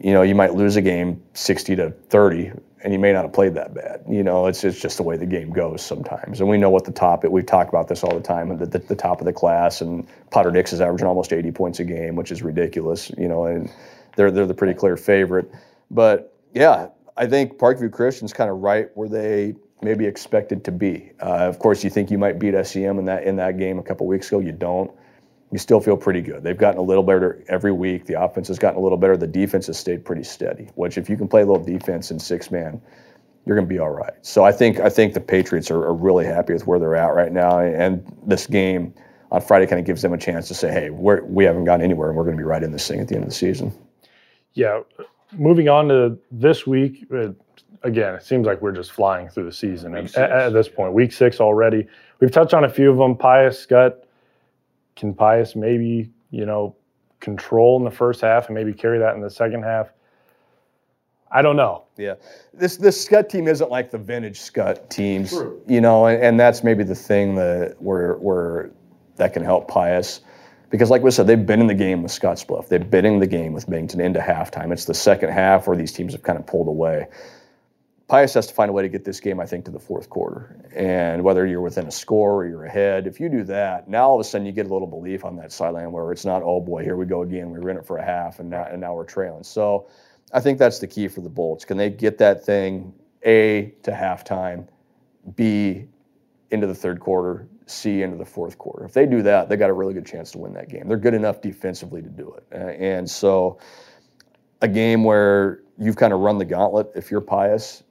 you 0.00 0.12
know, 0.12 0.22
you 0.22 0.34
might 0.34 0.54
lose 0.54 0.76
a 0.76 0.82
game 0.82 1.22
60 1.34 1.76
to 1.76 1.90
30 1.90 2.52
and 2.84 2.92
you 2.92 2.98
may 2.98 3.12
not 3.12 3.24
have 3.24 3.32
played 3.32 3.54
that 3.54 3.74
bad. 3.74 4.04
You 4.08 4.22
know, 4.22 4.46
it's, 4.46 4.62
it's 4.62 4.80
just 4.80 4.96
the 4.96 5.02
way 5.02 5.16
the 5.16 5.26
game 5.26 5.50
goes 5.50 5.82
sometimes. 5.82 6.40
And 6.40 6.48
we 6.48 6.56
know 6.56 6.70
what 6.70 6.84
the 6.84 6.92
top, 6.92 7.24
we 7.24 7.42
talk 7.42 7.68
about 7.68 7.88
this 7.88 8.04
all 8.04 8.14
the 8.14 8.22
time, 8.22 8.56
the, 8.56 8.66
the, 8.66 8.78
the 8.78 8.94
top 8.94 9.20
of 9.20 9.24
the 9.24 9.32
class. 9.32 9.80
And 9.80 10.06
Potter 10.30 10.52
Dix 10.52 10.72
is 10.72 10.80
averaging 10.80 11.08
almost 11.08 11.32
80 11.32 11.50
points 11.50 11.80
a 11.80 11.84
game, 11.84 12.14
which 12.14 12.30
is 12.30 12.42
ridiculous, 12.42 13.10
you 13.18 13.26
know, 13.26 13.46
and 13.46 13.68
they're, 14.14 14.30
they're 14.30 14.46
the 14.46 14.54
pretty 14.54 14.74
clear 14.74 14.96
favorite. 14.96 15.50
But 15.90 16.36
yeah, 16.54 16.88
I 17.16 17.26
think 17.26 17.58
Parkview 17.58 17.90
Christian's 17.90 18.32
kind 18.32 18.48
of 18.48 18.58
right 18.58 18.88
where 18.94 19.08
they 19.08 19.56
maybe 19.82 20.06
expected 20.06 20.64
to 20.64 20.72
be. 20.72 21.12
Uh, 21.20 21.48
of 21.48 21.58
course, 21.58 21.82
you 21.82 21.90
think 21.90 22.10
you 22.10 22.18
might 22.18 22.38
beat 22.38 22.54
SEM 22.64 22.98
in 22.98 23.04
that 23.06 23.24
in 23.24 23.36
that 23.36 23.58
game 23.58 23.78
a 23.78 23.82
couple 23.82 24.06
weeks 24.06 24.28
ago. 24.28 24.38
You 24.38 24.52
don't 24.52 24.90
you 25.50 25.58
still 25.58 25.80
feel 25.80 25.96
pretty 25.96 26.20
good. 26.20 26.42
They've 26.42 26.58
gotten 26.58 26.78
a 26.78 26.82
little 26.82 27.02
better 27.02 27.42
every 27.48 27.72
week. 27.72 28.04
The 28.04 28.20
offense 28.20 28.48
has 28.48 28.58
gotten 28.58 28.78
a 28.78 28.82
little 28.82 28.98
better. 28.98 29.16
The 29.16 29.26
defense 29.26 29.66
has 29.68 29.78
stayed 29.78 30.04
pretty 30.04 30.24
steady. 30.24 30.68
Which, 30.74 30.98
if 30.98 31.08
you 31.08 31.16
can 31.16 31.28
play 31.28 31.42
a 31.42 31.46
little 31.46 31.64
defense 31.64 32.10
in 32.10 32.18
six 32.18 32.50
man, 32.50 32.80
you're 33.46 33.56
going 33.56 33.66
to 33.66 33.74
be 33.74 33.78
all 33.78 33.90
right. 33.90 34.12
So 34.22 34.44
I 34.44 34.52
think 34.52 34.78
I 34.80 34.90
think 34.90 35.14
the 35.14 35.20
Patriots 35.20 35.70
are, 35.70 35.82
are 35.82 35.94
really 35.94 36.26
happy 36.26 36.52
with 36.52 36.66
where 36.66 36.78
they're 36.78 36.96
at 36.96 37.14
right 37.14 37.32
now, 37.32 37.60
and 37.60 38.04
this 38.26 38.46
game 38.46 38.92
on 39.30 39.40
Friday 39.40 39.66
kind 39.66 39.80
of 39.80 39.86
gives 39.86 40.02
them 40.02 40.12
a 40.12 40.18
chance 40.18 40.48
to 40.48 40.54
say, 40.54 40.70
"Hey, 40.70 40.90
we're, 40.90 41.24
we 41.24 41.44
haven't 41.44 41.64
gone 41.64 41.80
anywhere, 41.80 42.08
and 42.08 42.16
we're 42.16 42.24
going 42.24 42.36
to 42.36 42.40
be 42.40 42.46
right 42.46 42.62
in 42.62 42.72
this 42.72 42.86
thing 42.86 43.00
at 43.00 43.08
the 43.08 43.14
end 43.14 43.24
of 43.24 43.30
the 43.30 43.34
season." 43.34 43.72
Yeah. 44.52 44.80
Moving 45.32 45.68
on 45.68 45.88
to 45.88 46.18
this 46.30 46.66
week, 46.66 47.06
uh, 47.14 47.28
again, 47.82 48.14
it 48.14 48.22
seems 48.22 48.46
like 48.46 48.60
we're 48.60 48.72
just 48.72 48.92
flying 48.92 49.28
through 49.28 49.44
the 49.44 49.52
season 49.52 49.94
at, 49.94 50.14
at, 50.16 50.52
this 50.52 50.68
point. 50.68 50.94
Week 50.94 51.12
six 51.12 51.38
already. 51.38 51.86
We've 52.20 52.30
touched 52.30 52.54
on 52.54 52.64
a 52.64 52.68
few 52.68 52.90
of 52.90 52.96
them. 52.96 53.14
Pius, 53.14 53.66
Skutt 53.66 54.04
can 54.98 55.14
Pius 55.14 55.56
maybe, 55.56 56.10
you 56.30 56.44
know, 56.44 56.76
control 57.20 57.78
in 57.78 57.84
the 57.84 57.90
first 57.90 58.20
half 58.20 58.46
and 58.46 58.54
maybe 58.54 58.72
carry 58.72 58.98
that 58.98 59.14
in 59.14 59.22
the 59.22 59.30
second 59.30 59.62
half? 59.62 59.92
I 61.30 61.42
don't 61.42 61.56
know. 61.56 61.84
Yeah, 61.96 62.14
this 62.54 62.76
this 62.76 63.06
Skutt 63.06 63.28
team 63.28 63.48
isn't 63.48 63.70
like 63.70 63.90
the 63.90 63.98
vintage 63.98 64.38
Skutt 64.38 64.88
teams, 64.88 65.30
True. 65.30 65.60
you 65.66 65.80
know, 65.80 66.06
and, 66.06 66.22
and 66.22 66.40
that's 66.40 66.64
maybe 66.64 66.84
the 66.84 66.94
thing 66.94 67.34
that 67.34 67.76
where 67.78 68.14
where 68.14 68.70
that 69.16 69.34
can 69.34 69.44
help 69.44 69.68
Pius, 69.68 70.20
because 70.70 70.90
like 70.90 71.02
we 71.02 71.10
said, 71.10 71.26
they've 71.26 71.44
been 71.44 71.60
in 71.60 71.66
the 71.66 71.74
game 71.74 72.02
with 72.02 72.12
Scottsbluff, 72.12 72.68
they've 72.68 72.90
been 72.90 73.04
in 73.04 73.18
the 73.18 73.26
game 73.26 73.52
with 73.52 73.68
Bennington 73.68 74.00
into 74.00 74.20
halftime. 74.20 74.72
It's 74.72 74.86
the 74.86 74.94
second 74.94 75.30
half 75.30 75.66
where 75.66 75.76
these 75.76 75.92
teams 75.92 76.12
have 76.14 76.22
kind 76.22 76.38
of 76.38 76.46
pulled 76.46 76.68
away. 76.68 77.06
Pius 78.08 78.32
has 78.32 78.46
to 78.46 78.54
find 78.54 78.70
a 78.70 78.72
way 78.72 78.82
to 78.82 78.88
get 78.88 79.04
this 79.04 79.20
game, 79.20 79.38
I 79.38 79.44
think, 79.44 79.66
to 79.66 79.70
the 79.70 79.78
fourth 79.78 80.08
quarter. 80.08 80.56
And 80.74 81.22
whether 81.22 81.46
you're 81.46 81.60
within 81.60 81.86
a 81.86 81.90
score 81.90 82.36
or 82.36 82.48
you're 82.48 82.64
ahead, 82.64 83.06
if 83.06 83.20
you 83.20 83.28
do 83.28 83.44
that, 83.44 83.86
now 83.86 84.08
all 84.08 84.14
of 84.14 84.20
a 84.20 84.24
sudden 84.24 84.46
you 84.46 84.52
get 84.52 84.64
a 84.64 84.72
little 84.72 84.86
belief 84.86 85.26
on 85.26 85.36
that 85.36 85.52
sideline 85.52 85.92
where 85.92 86.10
it's 86.10 86.24
not, 86.24 86.42
oh 86.42 86.58
boy, 86.58 86.82
here 86.82 86.96
we 86.96 87.04
go 87.04 87.20
again. 87.20 87.50
We 87.50 87.58
were 87.58 87.68
in 87.68 87.76
it 87.76 87.84
for 87.84 87.98
a 87.98 88.04
half 88.04 88.40
and 88.40 88.48
now, 88.48 88.64
and 88.64 88.80
now 88.80 88.94
we're 88.94 89.04
trailing. 89.04 89.44
So 89.44 89.88
I 90.32 90.40
think 90.40 90.58
that's 90.58 90.78
the 90.78 90.86
key 90.86 91.06
for 91.06 91.20
the 91.20 91.28
Bolts. 91.28 91.66
Can 91.66 91.76
they 91.76 91.90
get 91.90 92.16
that 92.16 92.42
thing, 92.42 92.94
A, 93.26 93.74
to 93.82 93.90
halftime, 93.90 94.66
B, 95.36 95.84
into 96.50 96.66
the 96.66 96.74
third 96.74 97.00
quarter, 97.00 97.46
C, 97.66 98.00
into 98.00 98.16
the 98.16 98.24
fourth 98.24 98.56
quarter? 98.56 98.86
If 98.86 98.94
they 98.94 99.04
do 99.04 99.20
that, 99.20 99.50
they 99.50 99.56
got 99.58 99.68
a 99.68 99.74
really 99.74 99.92
good 99.92 100.06
chance 100.06 100.30
to 100.30 100.38
win 100.38 100.54
that 100.54 100.70
game. 100.70 100.88
They're 100.88 100.96
good 100.96 101.12
enough 101.12 101.42
defensively 101.42 102.00
to 102.00 102.08
do 102.08 102.32
it. 102.32 102.46
And 102.56 103.08
so 103.08 103.58
a 104.62 104.68
game 104.68 105.04
where 105.04 105.60
you've 105.76 105.96
kind 105.96 106.14
of 106.14 106.20
run 106.20 106.38
the 106.38 106.46
gauntlet 106.46 106.90
if 106.94 107.10
you're 107.10 107.20
Pius 107.20 107.82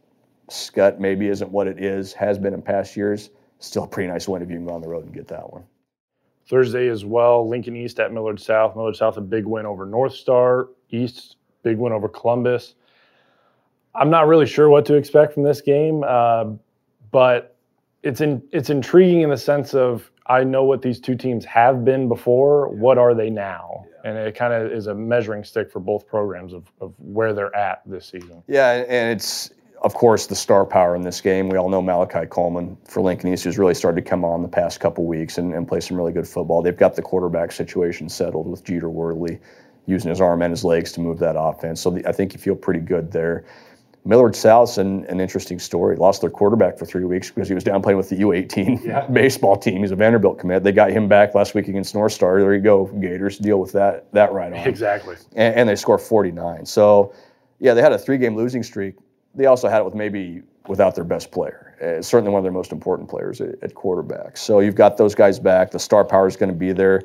Skutt 0.50 1.00
maybe 1.00 1.28
isn't 1.28 1.52
what 1.52 1.68
it 1.68 1.84
is, 1.84 2.14
has 2.14 2.38
been 2.38 2.54
in 2.54 2.62
past 2.62 2.96
years. 2.96 3.30
Still 3.60 3.84
a 3.84 3.88
pretty 3.88 4.10
nice 4.10 4.28
win 4.28 4.42
if 4.42 4.50
you 4.50 4.56
can 4.56 4.66
go 4.66 4.74
on 4.74 4.82
the 4.82 4.88
road 4.88 5.06
and 5.06 5.14
get 5.14 5.28
that 5.28 5.52
one. 5.52 5.64
Thursday 6.48 6.88
as 6.88 7.04
well, 7.04 7.48
Lincoln 7.48 7.76
East 7.76 8.00
at 8.00 8.14
Millard 8.14 8.40
South. 8.40 8.76
Millard 8.76 8.96
South, 8.96 9.18
a 9.18 9.22
big 9.22 9.46
win 9.46 9.66
over 9.66 9.86
North 9.86 10.14
Star. 10.14 10.70
East, 10.90 11.36
big 11.64 11.78
win 11.78 11.92
over 11.92 12.08
Columbus. 12.08 12.76
I'm 13.94 14.10
not 14.10 14.28
really 14.28 14.46
sure 14.46 14.70
what 14.70 14.86
to 14.86 14.94
expect 14.94 15.34
from 15.34 15.44
this 15.44 15.60
game, 15.60 16.04
uh, 16.08 16.46
but 17.12 17.58
it's 18.04 18.22
in, 18.22 18.42
it's 18.52 18.70
intriguing 18.70 19.22
in 19.22 19.30
the 19.30 19.38
sense 19.38 19.74
of 19.74 20.10
I 20.28 20.44
know 20.44 20.64
what 20.64 20.82
these 20.82 21.00
two 21.00 21.16
teams 21.16 21.44
have 21.46 21.84
been 21.84 22.08
before. 22.08 22.70
What 22.70 22.98
are 22.98 23.14
they 23.14 23.30
now? 23.30 23.86
Yeah. 24.04 24.10
And 24.10 24.18
it 24.18 24.36
kind 24.36 24.54
of 24.54 24.72
is 24.72 24.88
a 24.88 24.94
measuring 24.94 25.44
stick 25.44 25.72
for 25.72 25.80
both 25.80 26.08
programs 26.08 26.54
of, 26.54 26.72
of 26.80 26.94
where 26.98 27.34
they're 27.34 27.56
at 27.56 27.82
this 27.86 28.06
season. 28.06 28.44
Yeah, 28.48 28.86
and 28.88 29.12
it's 29.12 29.52
of 29.82 29.94
course, 29.94 30.26
the 30.28 30.36
star 30.36 30.66
power 30.66 30.96
in 30.96 31.02
this 31.02 31.22
game. 31.22 31.50
We 31.50 31.58
all 31.58 31.70
know 31.70 31.82
Malachi 31.82 32.26
Coleman 32.26 32.78
for 32.86 33.02
Lincoln 33.02 33.32
East, 33.32 33.44
who's 33.44 33.58
really 33.58 33.74
started 33.74 34.04
to 34.04 34.10
come 34.10 34.26
on 34.26 34.42
the 34.42 34.48
past 34.48 34.80
couple 34.80 35.06
weeks 35.06 35.38
and, 35.38 35.54
and 35.54 35.68
play 35.68 35.80
some 35.80 35.98
really 35.98 36.12
good 36.12 36.28
football. 36.28 36.62
They've 36.62 36.76
got 36.76 36.96
the 36.96 37.02
quarterback 37.02 37.52
situation 37.52 38.10
settled 38.10 38.48
with 38.48 38.64
Jeter 38.64 38.90
Worley 38.90 39.40
using 39.86 40.10
his 40.10 40.20
arm 40.20 40.42
and 40.42 40.52
his 40.52 40.64
legs 40.64 40.92
to 40.94 41.00
move 41.00 41.20
that 41.20 41.36
offense. 41.38 41.82
So 41.82 41.92
the, 41.92 42.08
I 42.08 42.12
think 42.12 42.34
you 42.34 42.40
feel 42.40 42.56
pretty 42.56 42.80
good 42.80 43.12
there. 43.12 43.46
Millard 44.04 44.36
South's 44.36 44.78
an, 44.78 45.06
an 45.06 45.20
interesting 45.20 45.60
story. 45.60 45.98
Lost 45.98 46.22
their 46.22 46.30
quarterback 46.30 46.78
for 46.80 46.86
three 46.86 47.04
weeks 47.04 47.30
because 47.30 47.50
he 47.50 47.54
was 47.54 47.64
down 47.64 47.82
playing 47.82 47.98
with 47.98 48.10
the 48.10 48.16
U18 48.18 48.84
yeah. 48.86 49.06
baseball 49.12 49.58
team. 49.58 49.82
He's 49.82 49.92
a 49.92 49.98
Vanderbilt 49.98 50.40
commit. 50.40 50.64
They 50.64 50.72
got 50.72 50.92
him 50.92 51.10
back 51.10 51.36
last 51.36 51.54
week 51.54 51.68
against 51.68 51.94
North 51.94 52.14
Star. 52.14 52.40
There 52.40 52.54
you 52.54 52.62
go, 52.62 52.86
Gators. 52.86 53.38
Deal 53.38 53.60
with 53.60 53.74
that 53.74 54.12
that 54.14 54.32
right 54.32 54.54
on. 54.54 54.60
Exactly. 54.60 55.18
And, 55.36 55.56
and 55.56 55.70
they 55.70 55.76
score 55.76 55.98
49. 55.98 56.66
So, 56.66 57.14
yeah, 57.60 57.74
they 57.74 57.82
had 57.82 57.92
a 57.92 57.98
three-game 57.98 58.36
losing 58.36 58.64
streak. 58.64 58.96
They 59.38 59.46
also 59.46 59.70
had 59.70 59.80
it 59.80 59.86
with 59.86 59.96
maybe 59.96 60.42
without 60.68 60.96
their 60.96 61.04
best 61.04 61.32
player. 61.32 61.76
Uh, 61.82 62.02
certainly 62.02 62.32
one 62.32 62.40
of 62.40 62.44
their 62.44 62.52
most 62.52 62.72
important 62.72 63.10
players 63.10 63.40
at, 63.40 63.56
at 63.64 63.76
quarterback. 63.76 64.36
So 64.36 64.60
you've 64.60 64.76
got 64.76 64.98
those 64.98 65.16
guys 65.16 65.40
back. 65.40 65.72
The 65.72 65.80
star 65.80 66.04
power 66.04 66.28
is 66.28 66.36
going 66.36 66.50
to 66.50 66.56
be 66.56 66.74
there. 66.74 67.04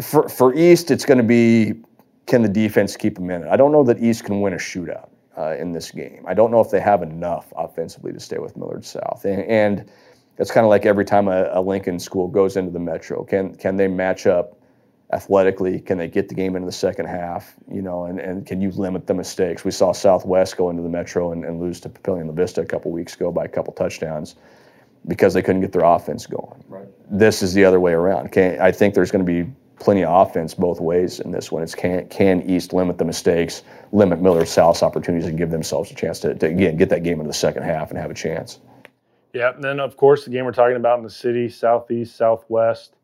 For 0.00 0.28
for 0.28 0.54
East, 0.54 0.90
it's 0.90 1.04
going 1.04 1.18
to 1.18 1.24
be 1.24 1.74
can 2.26 2.42
the 2.42 2.48
defense 2.48 2.96
keep 2.96 3.16
them 3.16 3.30
in 3.30 3.42
it? 3.42 3.48
I 3.48 3.56
don't 3.56 3.72
know 3.72 3.84
that 3.84 4.02
East 4.02 4.24
can 4.24 4.40
win 4.40 4.54
a 4.54 4.56
shootout 4.56 5.10
uh, 5.36 5.56
in 5.58 5.72
this 5.72 5.90
game. 5.90 6.24
I 6.26 6.34
don't 6.34 6.50
know 6.50 6.60
if 6.60 6.70
they 6.70 6.80
have 6.80 7.02
enough 7.02 7.52
offensively 7.56 8.12
to 8.12 8.20
stay 8.20 8.38
with 8.38 8.56
Millard 8.56 8.84
South. 8.84 9.24
And, 9.24 9.42
and 9.42 9.90
it's 10.38 10.50
kind 10.50 10.64
of 10.64 10.70
like 10.70 10.86
every 10.86 11.04
time 11.04 11.28
a, 11.28 11.50
a, 11.52 11.60
Lincoln 11.60 11.98
school 11.98 12.28
goes 12.28 12.56
into 12.56 12.70
the 12.70 12.78
Metro, 12.78 13.24
can 13.24 13.54
can 13.56 13.76
they 13.76 13.88
match 13.88 14.26
up 14.26 14.58
athletically? 15.12 15.80
Can 15.80 15.98
they 15.98 16.08
get 16.08 16.28
the 16.28 16.34
game 16.34 16.56
into 16.56 16.66
the 16.66 16.72
second 16.72 17.06
half? 17.06 17.54
You 17.70 17.82
know, 17.82 18.04
and, 18.04 18.18
and 18.18 18.46
can 18.46 18.60
you 18.60 18.70
limit 18.70 19.06
the 19.06 19.14
mistakes? 19.14 19.64
We 19.64 19.70
saw 19.70 19.92
Southwest 19.92 20.56
go 20.56 20.70
into 20.70 20.82
the 20.82 20.88
Metro 20.88 21.32
and, 21.32 21.44
and 21.44 21.60
lose 21.60 21.80
to 21.80 21.88
Papillion 21.88 22.26
La 22.26 22.32
Vista 22.32 22.60
a 22.60 22.66
couple 22.66 22.90
weeks 22.90 23.14
ago 23.14 23.30
by 23.30 23.44
a 23.44 23.48
couple 23.48 23.72
touchdowns 23.72 24.36
because 25.08 25.34
they 25.34 25.42
couldn't 25.42 25.60
get 25.60 25.72
their 25.72 25.84
offense 25.84 26.26
going. 26.26 26.64
Right. 26.68 26.88
This 27.10 27.42
is 27.42 27.54
the 27.54 27.64
other 27.64 27.80
way 27.80 27.92
around. 27.92 28.32
Can, 28.32 28.60
I 28.60 28.72
think 28.72 28.94
there's 28.94 29.10
going 29.10 29.24
to 29.24 29.30
be 29.44 29.50
plenty 29.82 30.04
of 30.04 30.28
offense 30.28 30.54
both 30.54 30.80
ways 30.80 31.20
in 31.20 31.32
this 31.32 31.50
one. 31.50 31.62
It's 31.62 31.74
can 31.74 32.08
can 32.08 32.42
East 32.48 32.72
limit 32.72 32.98
the 32.98 33.04
mistakes, 33.04 33.62
limit 33.90 34.20
Millard 34.20 34.48
South's 34.48 34.82
opportunities, 34.82 35.28
and 35.28 35.36
give 35.36 35.50
themselves 35.50 35.90
a 35.90 35.94
chance 35.94 36.20
to, 36.20 36.34
to 36.34 36.46
again 36.46 36.76
get 36.76 36.88
that 36.90 37.02
game 37.02 37.18
into 37.18 37.28
the 37.28 37.34
second 37.34 37.64
half 37.64 37.90
and 37.90 37.98
have 37.98 38.10
a 38.10 38.14
chance. 38.14 38.60
Yeah, 39.32 39.54
and 39.54 39.64
then 39.64 39.80
of 39.80 39.96
course 39.96 40.24
the 40.24 40.30
game 40.30 40.44
we're 40.44 40.52
talking 40.52 40.76
about 40.76 40.98
in 40.98 41.04
the 41.04 41.10
city, 41.10 41.48
southeast, 41.48 42.16
southwest. 42.16 42.96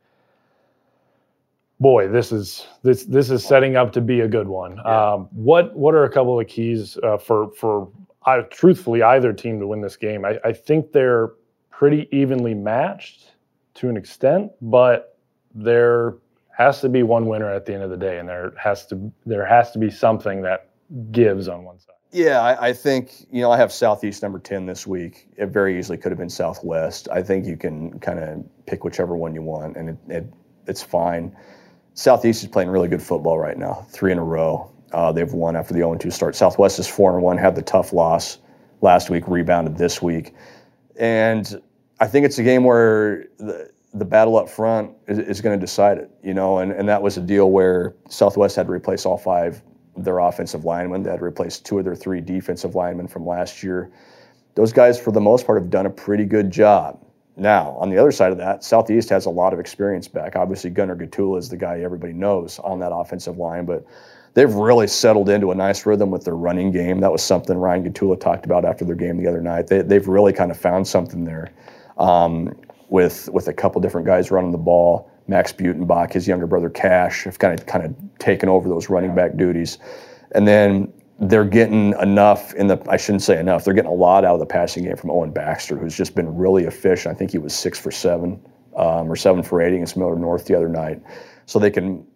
Boy, 1.81 2.09
this 2.09 2.33
is 2.33 2.67
this 2.83 3.05
this 3.05 3.31
is 3.31 3.45
setting 3.45 3.77
up 3.77 3.93
to 3.93 4.01
be 4.01 4.21
a 4.21 4.29
good 4.29 4.49
one. 4.49 4.77
Yeah. 4.77 5.13
Um, 5.13 5.29
what 5.33 5.77
what 5.77 5.95
are 5.95 6.05
a 6.05 6.11
couple 6.11 6.39
of 6.39 6.47
keys 6.49 6.99
uh, 7.05 7.19
for 7.19 7.53
for 7.53 7.89
uh, 8.27 8.43
truthfully 8.51 9.03
either 9.03 9.33
team 9.33 9.61
to 9.61 9.67
win 9.67 9.81
this 9.81 9.97
game? 9.97 10.25
I, 10.25 10.39
I 10.45 10.53
think 10.53 10.93
they're 10.93 11.33
pretty 11.71 12.09
evenly 12.11 12.55
matched 12.55 13.33
to 13.75 13.89
an 13.89 13.97
extent, 13.97 14.51
but 14.61 15.17
they're 15.55 16.17
has 16.59 16.81
to 16.81 16.89
be 16.89 17.05
one 17.05 17.27
winner 17.27 17.49
at 17.49 17.65
the 17.65 17.73
end 17.73 17.85
of 17.85 17.91
the 17.91 17.97
day, 17.97 18.19
and 18.19 18.29
there 18.29 18.53
has 18.59 18.85
to 18.87 19.13
there 19.25 19.47
has 19.47 19.71
to 19.71 19.79
be 19.79 19.89
something 19.89 20.43
that 20.43 20.71
gives 21.13 21.47
on 21.47 21.63
one 21.65 21.79
side. 21.79 21.95
Yeah, 22.11 22.41
I, 22.41 22.69
I, 22.69 22.73
think 22.73 23.27
you 23.31 23.43
know 23.43 23.53
I 23.53 23.57
have 23.59 23.73
Southeast 23.73 24.23
number 24.23 24.41
ten 24.41 24.67
this 24.67 24.87
week. 24.87 25.29
It 25.37 25.47
very 25.51 25.79
easily 25.79 25.99
could 25.99 26.11
have 26.11 26.19
been 26.19 26.29
Southwest. 26.29 27.09
I 27.13 27.23
think 27.23 27.47
you 27.47 27.57
can 27.57 27.99
kind 28.01 28.19
of 28.19 28.45
pick 28.67 28.83
whichever 28.83 29.17
one 29.17 29.35
you 29.35 29.43
want, 29.43 29.77
and 29.77 29.91
it, 29.91 29.97
it, 30.09 30.33
it's 30.67 30.83
fine. 30.83 31.37
Southeast 31.99 32.45
is 32.45 32.49
playing 32.49 32.71
really 32.71 32.87
good 32.87 33.03
football 33.03 33.41
right 33.41 33.59
now, 33.59 33.85
three 33.91 34.13
in 34.13 34.19
a 34.19 34.25
row. 34.25 34.71
Uh, 34.93 35.11
they've 35.11 35.33
won 35.33 35.57
after 35.57 35.75
the 35.75 35.81
0-2 35.81 36.13
start. 36.13 36.37
Southwest 36.37 36.79
is 36.79 36.87
four 36.87 37.13
and 37.13 37.25
one, 37.25 37.37
had 37.37 37.57
the 37.57 37.63
tough 37.63 37.93
loss 37.93 38.39
last 38.83 39.11
week, 39.11 39.27
rebounded 39.27 39.77
this 39.77 40.01
week, 40.01 40.33
and 40.95 41.61
I 41.99 42.07
think 42.07 42.25
it's 42.25 42.39
a 42.39 42.45
game 42.45 42.63
where 42.63 43.25
the, 43.39 43.73
the 43.95 44.05
battle 44.05 44.37
up 44.37 44.49
front 44.49 44.93
is, 45.09 45.19
is 45.19 45.41
going 45.41 45.59
to 45.59 45.61
decide 45.61 45.99
it, 45.99 46.09
you 46.23 46.35
know, 46.35 46.59
and, 46.59 46.71
and 46.71 46.89
that 46.89 47.03
was 47.03 47.17
a 47.17 47.21
deal 47.21 47.51
where 47.51 47.97
Southwest 48.09 48.55
had 48.55 48.67
to 48.67 48.73
replace 48.73 49.05
all 49.05 49.19
five 49.19 49.61
of 49.97 50.05
their 50.05 50.21
offensive 50.21 50.65
linemen. 50.65 51.03
They 51.03 51.11
had 51.11 51.19
to 51.19 51.25
replace 51.25 51.59
two 51.59 51.81
of 51.81 51.85
their 51.85 51.97
three 51.97 52.21
defensive 52.21 52.77
linemen 52.77 53.09
from 53.09 53.27
last 53.27 53.61
year. 53.61 53.91
Those 54.55 54.73
guys, 54.73 55.01
for 55.01 55.11
the 55.11 55.21
most 55.21 55.47
part, 55.47 55.61
have 55.61 55.69
done 55.69 55.87
a 55.87 55.91
pretty 55.91 56.27
good 56.27 56.53
job. 56.53 57.05
Now, 57.39 57.77
on 57.79 57.91
the 57.91 57.99
other 57.99 58.13
side 58.13 58.33
of 58.33 58.39
that, 58.39 58.65
Southeast 58.65 59.09
has 59.11 59.27
a 59.27 59.31
lot 59.31 59.53
of 59.53 59.61
experience 59.61 60.09
back. 60.09 60.37
Obviously, 60.37 60.71
Gunnar 60.71 60.97
Gottula 60.97 61.39
is 61.39 61.49
the 61.49 61.57
guy 61.57 61.81
everybody 61.81 62.13
knows 62.13 62.59
on 62.61 62.81
that 62.81 62.93
offensive 62.93 63.39
line, 63.39 63.65
but 63.65 63.87
they've 64.35 64.53
really 64.53 64.87
settled 64.87 65.29
into 65.29 65.51
a 65.53 65.55
nice 65.55 65.87
rhythm 65.87 66.11
with 66.11 66.25
their 66.25 66.37
running 66.37 66.73
game. 66.73 67.01
That 67.01 67.13
was 67.13 67.23
something 67.23 67.57
Ryan 67.57 67.91
Gottula 67.91 68.21
talked 68.21 68.45
about 68.45 68.65
after 68.65 68.85
their 68.85 68.97
game 68.97 69.17
the 69.17 69.29
other 69.29 69.41
night. 69.41 69.69
They, 69.69 69.95
have 69.95 70.09
really 70.09 70.33
kind 70.33 70.51
of 70.51 70.59
found 70.59 70.87
something 70.87 71.25
there. 71.25 71.53
Um, 71.97 72.55
with 72.89 73.29
with 73.33 73.49
a 73.49 73.53
couple 73.53 73.81
different 73.81 74.07
guys 74.07 74.31
running 74.31 74.53
the 74.53 74.59
ball. 74.59 75.11
Max 75.27 75.53
Buettenback, 75.53 76.15
his 76.15 76.27
younger 76.27 76.47
brother 76.47 76.71
Cash, 76.71 77.25
have 77.25 77.39
kind 77.39 77.59
of 77.59 77.67
kind 77.67 77.85
of 77.85 77.95
taken 78.19 78.49
over 78.49 78.69
those 78.69 78.89
running 78.89 79.15
back 79.15 79.37
duties, 79.37 79.79
and 80.33 80.49
then 80.49 80.93
they're 81.21 81.45
getting 81.45 81.95
enough 82.01 82.55
in 82.55 82.69
the 82.69 82.81
I 82.89 82.97
shouldn't 82.97 83.23
say 83.23 83.39
enough. 83.39 83.65
They're 83.65 83.75
getting 83.75 83.91
a 83.91 83.95
lot 83.95 84.25
out 84.25 84.35
of 84.35 84.41
the 84.41 84.47
passing 84.47 84.85
game 84.85 84.97
from 84.97 85.11
Owen 85.11 85.33
Baxter, 85.33 85.77
who's 85.77 85.97
just 85.97 86.15
been 86.15 86.37
really 86.37 86.65
efficient. 86.65 87.15
I 87.15 87.19
think 87.19 87.33
he 87.33 87.39
was 87.39 87.55
six 87.55 87.79
for 87.79 87.91
seven 87.91 88.41
um, 88.77 89.11
or 89.11 89.17
seven 89.17 89.43
for 89.43 89.61
eight 89.61 89.75
against 89.75 89.97
Millard 89.97 90.21
North 90.21 90.47
the 90.47 90.55
other 90.55 90.69
night. 90.69 91.03
So 91.47 91.59
they 91.59 91.71
can 91.71 92.07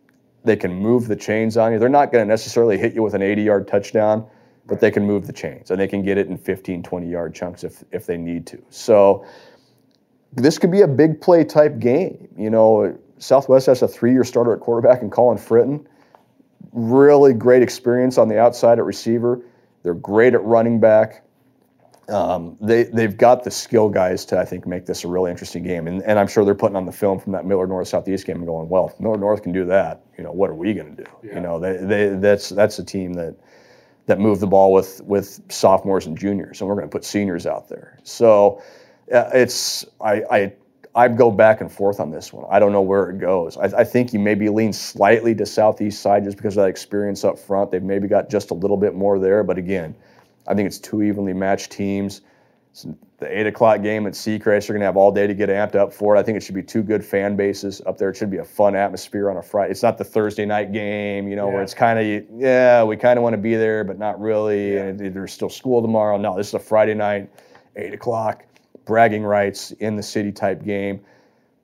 they 0.44 0.56
can 0.56 0.72
move 0.72 1.08
the 1.08 1.16
chains 1.16 1.56
on 1.56 1.72
you. 1.72 1.78
They're 1.78 1.88
not 1.88 2.12
going 2.12 2.24
to 2.24 2.28
necessarily 2.28 2.78
hit 2.78 2.94
you 2.94 3.02
with 3.02 3.14
an 3.14 3.22
80 3.22 3.42
yard 3.42 3.68
touchdown, 3.68 4.26
but 4.66 4.80
they 4.80 4.90
can 4.90 5.04
move 5.04 5.26
the 5.26 5.32
chains 5.32 5.70
and 5.70 5.80
they 5.80 5.88
can 5.88 6.02
get 6.02 6.18
it 6.18 6.28
in 6.28 6.36
15, 6.36 6.82
20 6.82 7.08
yard 7.08 7.34
chunks 7.34 7.64
if 7.64 7.82
if 7.90 8.06
they 8.06 8.16
need 8.16 8.46
to. 8.46 8.62
So 8.70 9.26
this 10.32 10.58
could 10.58 10.70
be 10.70 10.82
a 10.82 10.88
big 10.88 11.20
play 11.20 11.44
type 11.44 11.80
game. 11.80 12.28
You 12.38 12.50
know, 12.50 12.96
Southwest 13.18 13.66
has 13.66 13.82
a 13.82 13.88
three-year 13.88 14.24
starter 14.24 14.52
at 14.54 14.60
quarterback 14.60 15.02
and 15.02 15.10
Colin 15.10 15.38
Fritton. 15.38 15.86
Really 16.72 17.32
great 17.34 17.62
experience 17.62 18.18
on 18.18 18.28
the 18.28 18.38
outside 18.38 18.78
at 18.78 18.84
receiver. 18.84 19.40
They're 19.82 19.94
great 19.94 20.34
at 20.34 20.42
running 20.44 20.80
back. 20.80 21.24
Um, 22.08 22.56
they 22.60 22.84
they've 22.84 23.16
got 23.16 23.44
the 23.44 23.50
skill 23.50 23.88
guys 23.88 24.24
to 24.26 24.38
I 24.38 24.44
think 24.44 24.66
make 24.66 24.86
this 24.86 25.04
a 25.04 25.08
really 25.08 25.30
interesting 25.30 25.62
game, 25.62 25.86
and, 25.86 26.02
and 26.02 26.18
I'm 26.18 26.26
sure 26.26 26.44
they're 26.44 26.54
putting 26.54 26.76
on 26.76 26.84
the 26.84 26.92
film 26.92 27.20
from 27.20 27.32
that 27.32 27.46
Millard 27.46 27.68
North 27.68 27.88
Southeast 27.88 28.26
game 28.26 28.36
and 28.36 28.46
going, 28.46 28.68
well, 28.68 28.88
if 28.88 29.00
Millard 29.00 29.20
North 29.20 29.42
can 29.42 29.52
do 29.52 29.64
that, 29.66 30.02
you 30.18 30.24
know, 30.24 30.32
what 30.32 30.50
are 30.50 30.54
we 30.54 30.74
going 30.74 30.96
to 30.96 31.04
do? 31.04 31.10
Yeah. 31.22 31.34
You 31.36 31.40
know, 31.40 31.58
they, 31.60 31.76
they 31.76 32.08
that's 32.08 32.48
that's 32.50 32.78
a 32.78 32.84
team 32.84 33.12
that 33.14 33.36
that 34.06 34.18
moved 34.18 34.40
the 34.40 34.46
ball 34.46 34.72
with 34.72 35.00
with 35.04 35.40
sophomores 35.50 36.06
and 36.06 36.18
juniors, 36.18 36.60
and 36.60 36.68
we're 36.68 36.74
going 36.74 36.88
to 36.88 36.92
put 36.92 37.04
seniors 37.04 37.46
out 37.46 37.68
there. 37.68 37.98
So 38.02 38.60
uh, 39.14 39.30
it's 39.32 39.84
I, 40.00 40.22
I 40.30 40.52
I 40.94 41.08
go 41.08 41.30
back 41.30 41.60
and 41.60 41.72
forth 41.72 42.00
on 42.00 42.10
this 42.10 42.32
one. 42.32 42.44
I 42.50 42.58
don't 42.58 42.72
know 42.72 42.82
where 42.82 43.08
it 43.08 43.18
goes. 43.18 43.56
I, 43.56 43.64
I, 43.78 43.84
think 43.84 44.12
you 44.12 44.18
maybe 44.18 44.48
lean 44.50 44.74
slightly 44.74 45.34
to 45.36 45.46
southeast 45.46 46.02
side 46.02 46.24
just 46.24 46.36
because 46.36 46.56
of 46.56 46.64
that 46.64 46.68
experience 46.68 47.24
up 47.24 47.38
front. 47.38 47.70
They've 47.70 47.82
maybe 47.82 48.08
got 48.08 48.28
just 48.28 48.50
a 48.50 48.54
little 48.54 48.76
bit 48.76 48.94
more 48.94 49.18
there, 49.18 49.42
but 49.42 49.56
again, 49.56 49.94
I 50.46 50.54
think 50.54 50.66
it's 50.66 50.78
two 50.78 51.02
evenly 51.02 51.32
matched 51.32 51.72
teams. 51.72 52.20
It's 52.72 52.86
the 53.18 53.38
eight 53.38 53.46
o'clock 53.46 53.82
game 53.82 54.06
at 54.06 54.12
Seacrest, 54.12 54.68
you're 54.68 54.74
going 54.74 54.80
to 54.80 54.86
have 54.86 54.96
all 54.96 55.12
day 55.12 55.26
to 55.26 55.34
get 55.34 55.48
amped 55.48 55.76
up 55.76 55.94
for 55.94 56.16
it. 56.16 56.18
I 56.18 56.22
think 56.22 56.36
it 56.36 56.42
should 56.42 56.54
be 56.54 56.62
two 56.62 56.82
good 56.82 57.04
fan 57.04 57.36
bases 57.36 57.80
up 57.86 57.96
there. 57.96 58.10
It 58.10 58.16
should 58.16 58.30
be 58.30 58.38
a 58.38 58.44
fun 58.44 58.74
atmosphere 58.74 59.30
on 59.30 59.36
a 59.36 59.42
Friday. 59.42 59.70
It's 59.70 59.82
not 59.82 59.96
the 59.96 60.04
Thursday 60.04 60.44
night 60.44 60.72
game, 60.72 61.28
you 61.28 61.36
know, 61.36 61.46
yeah. 61.46 61.54
where 61.54 61.62
it's 61.62 61.74
kind 61.74 61.98
of 61.98 62.24
yeah, 62.36 62.82
we 62.82 62.96
kind 62.96 63.18
of 63.18 63.22
want 63.22 63.34
to 63.34 63.38
be 63.38 63.54
there, 63.54 63.84
but 63.84 63.98
not 63.98 64.20
really. 64.20 64.74
Yeah. 64.74 64.86
And 64.86 65.14
there's 65.14 65.32
still 65.32 65.48
school 65.48 65.80
tomorrow. 65.80 66.18
No, 66.18 66.36
this 66.36 66.48
is 66.48 66.54
a 66.54 66.58
Friday 66.58 66.94
night, 66.94 67.30
eight 67.76 67.94
o'clock 67.94 68.44
bragging 68.84 69.22
rights 69.22 69.72
in 69.72 69.96
the 69.96 70.02
city 70.02 70.32
type 70.32 70.64
game. 70.64 71.00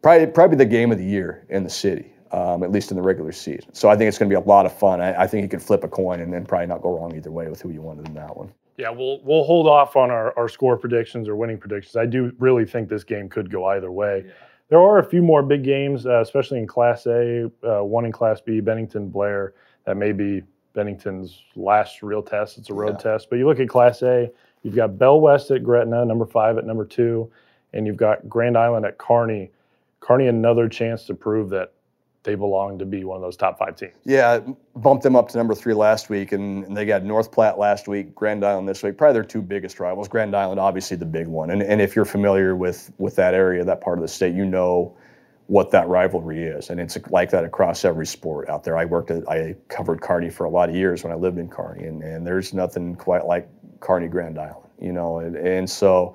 Probably, 0.02 0.26
probably 0.26 0.56
the 0.56 0.66
game 0.66 0.92
of 0.92 0.98
the 0.98 1.04
year 1.04 1.44
in 1.48 1.64
the 1.64 1.70
city, 1.70 2.12
um, 2.30 2.62
at 2.62 2.70
least 2.70 2.90
in 2.90 2.96
the 2.96 3.02
regular 3.02 3.32
season. 3.32 3.74
So 3.74 3.88
I 3.88 3.96
think 3.96 4.08
it's 4.08 4.18
going 4.18 4.30
to 4.30 4.32
be 4.32 4.42
a 4.42 4.46
lot 4.46 4.64
of 4.64 4.72
fun. 4.72 5.00
I, 5.00 5.22
I 5.22 5.26
think 5.26 5.42
you 5.42 5.48
can 5.48 5.60
flip 5.60 5.82
a 5.82 5.88
coin 5.88 6.20
and 6.20 6.32
then 6.32 6.46
probably 6.46 6.66
not 6.66 6.82
go 6.82 6.96
wrong 6.96 7.16
either 7.16 7.30
way 7.30 7.48
with 7.48 7.60
who 7.60 7.70
you 7.70 7.82
wanted 7.82 8.06
in 8.06 8.14
that 8.14 8.36
one. 8.36 8.52
Yeah, 8.76 8.90
we'll 8.90 9.20
we'll 9.24 9.42
hold 9.42 9.66
off 9.66 9.96
on 9.96 10.12
our, 10.12 10.32
our 10.38 10.48
score 10.48 10.76
predictions 10.76 11.28
or 11.28 11.34
winning 11.34 11.58
predictions. 11.58 11.96
I 11.96 12.06
do 12.06 12.32
really 12.38 12.64
think 12.64 12.88
this 12.88 13.02
game 13.02 13.28
could 13.28 13.50
go 13.50 13.64
either 13.64 13.90
way. 13.90 14.22
Yeah. 14.24 14.32
There 14.68 14.78
are 14.78 14.98
a 14.98 15.04
few 15.04 15.22
more 15.22 15.42
big 15.42 15.64
games, 15.64 16.06
uh, 16.06 16.20
especially 16.20 16.58
in 16.58 16.66
Class 16.68 17.06
A, 17.06 17.50
uh, 17.64 17.82
one 17.82 18.04
in 18.04 18.12
Class 18.12 18.40
B, 18.40 18.60
Bennington 18.60 19.08
Blair. 19.08 19.54
That 19.84 19.96
may 19.96 20.12
be 20.12 20.42
Bennington's 20.74 21.42
last 21.56 22.02
real 22.02 22.22
test. 22.22 22.58
It's 22.58 22.70
a 22.70 22.74
road 22.74 22.96
yeah. 22.98 23.12
test. 23.12 23.30
But 23.30 23.36
you 23.36 23.46
look 23.46 23.58
at 23.58 23.68
Class 23.68 24.02
A, 24.02 24.30
You've 24.62 24.76
got 24.76 24.98
Bell 24.98 25.20
West 25.20 25.50
at 25.50 25.62
Gretna, 25.62 26.04
number 26.04 26.26
five 26.26 26.58
at 26.58 26.66
number 26.66 26.84
two, 26.84 27.30
and 27.72 27.86
you've 27.86 27.96
got 27.96 28.28
Grand 28.28 28.56
Island 28.56 28.86
at 28.86 28.98
Kearney. 28.98 29.50
Kearney, 30.00 30.26
another 30.26 30.68
chance 30.68 31.04
to 31.06 31.14
prove 31.14 31.50
that 31.50 31.72
they 32.24 32.34
belong 32.34 32.78
to 32.78 32.84
be 32.84 33.04
one 33.04 33.16
of 33.16 33.22
those 33.22 33.36
top 33.36 33.58
five 33.58 33.76
teams. 33.76 33.94
Yeah, 34.04 34.40
bumped 34.76 35.02
them 35.02 35.16
up 35.16 35.28
to 35.28 35.38
number 35.38 35.54
three 35.54 35.74
last 35.74 36.10
week, 36.10 36.32
and, 36.32 36.64
and, 36.64 36.76
they 36.76 36.84
got 36.84 37.04
North 37.04 37.32
Platte 37.32 37.58
last 37.58 37.88
week, 37.88 38.14
Grand 38.14 38.44
Island 38.44 38.68
this 38.68 38.82
week. 38.82 38.98
Probably 38.98 39.14
their 39.14 39.24
two 39.24 39.40
biggest 39.40 39.80
rivals. 39.80 40.08
Grand 40.08 40.34
Island, 40.34 40.60
obviously 40.60 40.96
the 40.96 41.06
big 41.06 41.26
one, 41.26 41.50
and 41.50 41.62
and 41.62 41.80
if 41.80 41.96
you're 41.96 42.04
familiar 42.04 42.54
with 42.54 42.92
with 42.98 43.16
that 43.16 43.34
area, 43.34 43.64
that 43.64 43.80
part 43.80 43.98
of 43.98 44.02
the 44.02 44.08
state, 44.08 44.34
you 44.34 44.44
know 44.44 44.96
what 45.46 45.70
that 45.70 45.88
rivalry 45.88 46.42
is, 46.42 46.68
and 46.68 46.78
it's 46.78 46.98
like 47.08 47.30
that 47.30 47.44
across 47.44 47.84
every 47.84 48.06
sport 48.06 48.50
out 48.50 48.62
there. 48.62 48.76
I 48.76 48.84
worked 48.84 49.10
at, 49.10 49.26
I 49.26 49.56
covered 49.68 50.02
Kearney 50.02 50.28
for 50.28 50.44
a 50.44 50.50
lot 50.50 50.68
of 50.68 50.74
years 50.74 51.02
when 51.02 51.12
I 51.12 51.16
lived 51.16 51.38
in 51.38 51.48
Kearney, 51.48 51.84
and, 51.84 52.02
and 52.02 52.26
there's 52.26 52.52
nothing 52.52 52.94
quite 52.96 53.24
like 53.24 53.48
Kearney 53.80 54.08
Grand 54.08 54.38
Island. 54.38 54.68
you 54.80 54.92
know, 54.92 55.18
and, 55.18 55.36
and 55.36 55.68
so 55.68 56.14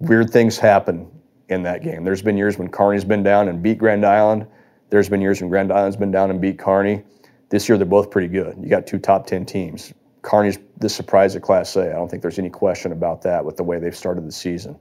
weird 0.00 0.30
things 0.30 0.58
happen 0.58 1.10
in 1.48 1.62
that 1.62 1.82
game. 1.82 2.04
There's 2.04 2.22
been 2.22 2.36
years 2.36 2.58
when 2.58 2.68
Kearney's 2.68 3.04
been 3.04 3.22
down 3.22 3.48
and 3.48 3.62
beat 3.62 3.78
Grand 3.78 4.04
Island. 4.04 4.46
There's 4.90 5.08
been 5.08 5.20
years 5.20 5.40
when 5.40 5.50
Grand 5.50 5.72
Island's 5.72 5.96
been 5.96 6.10
down 6.10 6.30
and 6.30 6.40
beat 6.40 6.58
Kearney. 6.58 7.02
This 7.48 7.68
year 7.68 7.78
they're 7.78 7.86
both 7.86 8.10
pretty 8.10 8.28
good. 8.28 8.56
You 8.60 8.68
got 8.68 8.86
two 8.86 8.98
top 8.98 9.26
ten 9.26 9.44
teams. 9.44 9.92
Kearney's 10.22 10.58
the 10.78 10.88
surprise 10.88 11.36
of 11.36 11.42
Class 11.42 11.76
A. 11.76 11.90
I 11.90 11.94
don't 11.94 12.10
think 12.10 12.22
there's 12.22 12.38
any 12.38 12.50
question 12.50 12.92
about 12.92 13.22
that 13.22 13.44
with 13.44 13.56
the 13.56 13.62
way 13.62 13.78
they've 13.78 13.96
started 13.96 14.26
the 14.26 14.32
season. 14.32 14.76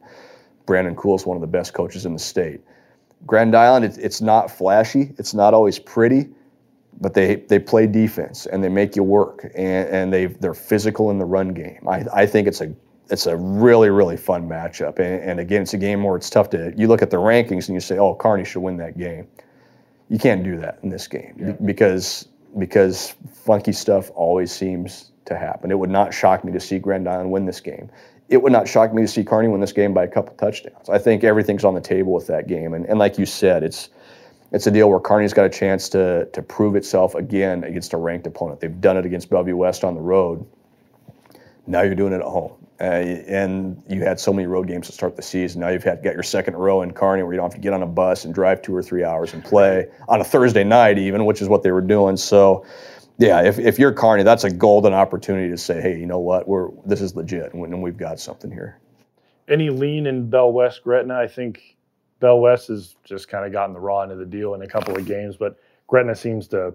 Brandon 0.65 0.95
Cool 0.95 1.15
is 1.15 1.25
one 1.25 1.38
of 1.38 1.41
the 1.41 1.47
best 1.47 1.73
coaches 1.73 2.06
in 2.06 2.13
the 2.13 2.19
state. 2.19 2.62
Grand 3.28 3.56
Island, 3.56 3.86
it, 3.86 3.97
it's 3.99 4.21
not 4.21 4.49
flashy. 4.49 5.13
It's 5.19 5.36
not 5.36 5.54
always 5.54 5.78
pretty, 5.78 6.30
but 7.01 7.13
they 7.13 7.36
they 7.36 7.60
play 7.60 7.88
defense 7.88 8.45
and 8.45 8.63
they 8.63 8.69
make 8.69 8.95
you 8.95 9.03
work 9.03 9.51
and, 9.55 9.88
and 9.89 10.13
they 10.13 10.27
they're 10.27 10.53
physical 10.53 11.12
in 11.12 11.17
the 11.17 11.25
run 11.25 11.53
game. 11.53 11.86
I, 11.88 12.05
I 12.13 12.25
think 12.25 12.47
it's 12.47 12.62
a 12.62 12.73
it's 13.10 13.27
a 13.27 13.36
really 13.36 13.89
really 13.89 14.17
fun 14.17 14.47
matchup 14.49 14.99
and, 14.99 15.21
and 15.23 15.39
again 15.39 15.62
it's 15.62 15.73
a 15.73 15.77
game 15.77 16.03
where 16.03 16.15
it's 16.15 16.29
tough 16.29 16.49
to 16.51 16.73
you 16.75 16.88
look 16.88 17.01
at 17.01 17.12
the 17.12 17.17
rankings 17.17 17.67
and 17.67 17.75
you 17.75 17.79
say 17.79 17.97
oh 17.97 18.15
Kearney 18.15 18.45
should 18.45 18.62
win 18.62 18.77
that 18.77 18.97
game. 18.97 19.27
You 20.10 20.19
can't 20.19 20.43
do 20.43 20.58
that 20.58 20.79
in 20.84 20.89
this 20.89 21.08
game 21.08 21.36
yeah. 21.39 21.51
because 21.65 22.27
because 22.58 23.15
funky 23.34 23.73
stuff 23.73 24.12
always 24.15 24.51
seems 24.51 25.12
to 25.25 25.38
happen. 25.38 25.71
It 25.71 25.79
would 25.79 25.89
not 25.89 26.13
shock 26.13 26.43
me 26.43 26.51
to 26.51 26.60
see 26.60 26.79
Grand 26.79 27.10
Island 27.10 27.31
win 27.31 27.45
this 27.45 27.60
game. 27.60 27.89
It 28.29 28.41
would 28.41 28.51
not 28.51 28.67
shock 28.67 28.93
me 28.93 29.01
to 29.01 29.08
see 29.08 29.23
Kearney 29.23 29.47
win 29.47 29.62
this 29.62 29.71
game 29.71 29.93
by 29.93 30.03
a 30.03 30.08
couple 30.08 30.36
touchdowns. 30.36 30.89
I 30.89 30.97
think 30.97 31.23
everything's 31.23 31.63
on 31.63 31.75
the 31.75 31.81
table 31.81 32.13
with 32.13 32.27
that 32.27 32.47
game, 32.47 32.73
and, 32.73 32.86
and 32.86 32.97
like 32.97 33.19
you 33.19 33.25
said, 33.25 33.63
it's 33.63 33.89
it's 34.51 34.67
a 34.67 34.71
deal 34.71 34.89
where 34.89 34.99
Kearney's 34.99 35.34
got 35.34 35.45
a 35.45 35.49
chance 35.49 35.89
to 35.89 36.25
to 36.25 36.41
prove 36.41 36.75
itself 36.75 37.15
again 37.15 37.63
against 37.63 37.93
a 37.93 37.97
ranked 37.97 38.27
opponent. 38.27 38.60
They've 38.60 38.81
done 38.81 38.97
it 38.97 39.05
against 39.05 39.29
Bellevue 39.29 39.55
West 39.55 39.84
on 39.84 39.95
the 39.95 40.01
road. 40.01 40.45
Now 41.67 41.81
you're 41.81 41.95
doing 41.95 42.13
it 42.13 42.17
at 42.17 42.21
home, 42.21 42.53
uh, 42.79 42.84
and 42.84 43.81
you 43.89 44.01
had 44.01 44.19
so 44.19 44.31
many 44.31 44.47
road 44.47 44.67
games 44.67 44.86
to 44.86 44.93
start 44.93 45.15
the 45.15 45.23
season. 45.23 45.62
Now 45.62 45.69
you've 45.69 45.84
had 45.84 46.03
got 46.03 46.13
your 46.13 46.23
second 46.23 46.55
row 46.55 46.84
in 46.84 46.91
Kearney 46.93 47.23
where 47.23 47.34
you 47.34 47.38
don't 47.38 47.51
have 47.51 47.55
to 47.55 47.62
get 47.62 47.73
on 47.73 47.81
a 47.81 47.88
bus 47.88 48.23
and 48.23 48.34
drive 48.34 48.62
two 48.62 48.75
or 48.75 48.84
three 48.84 49.03
hours 49.03 49.34
and 49.34 49.43
play 49.43 49.88
on 50.08 50.21
a 50.21 50.23
Thursday 50.23 50.63
night, 50.63 50.99
even, 50.99 51.25
which 51.25 51.41
is 51.41 51.49
what 51.49 51.63
they 51.63 51.71
were 51.71 51.81
doing. 51.81 52.17
So 52.17 52.65
yeah, 53.17 53.41
if, 53.41 53.58
if 53.60 53.79
you're 53.79 53.93
Kearney, 53.93 54.23
that's 54.23 54.43
a 54.43 54.51
golden 54.51 54.93
opportunity 54.93 55.49
to 55.49 55.58
say, 55.58 55.81
hey, 55.81 55.97
you 55.97 56.05
know 56.05 56.19
what, 56.19 56.47
we're 56.47 56.69
this 56.86 57.01
is 57.01 57.15
legit, 57.15 57.53
and 57.53 57.81
we've 57.81 57.97
got 57.97 58.19
something 58.19 58.51
here. 58.51 58.79
Any 59.47 59.69
lean 59.69 60.05
in 60.05 60.29
Bell 60.29 60.51
West 60.51 60.84
Gretna? 60.84 61.15
I 61.15 61.27
think 61.27 61.75
Bell 62.26 62.40
West 62.40 62.70
has 62.70 62.96
just 63.04 63.28
kind 63.28 63.46
of 63.46 63.52
gotten 63.52 63.76
the 63.76 63.80
raw 63.80 64.02
end 64.02 64.12
of 64.12 64.18
the 64.18 64.26
deal 64.26 64.56
in 64.56 64.64
a 64.64 64.68
couple 64.68 64.98
of 64.98 65.06
games, 65.06 65.38
but 65.38 65.60
Gretna 65.86 66.16
seems 66.16 66.48
to, 66.48 66.74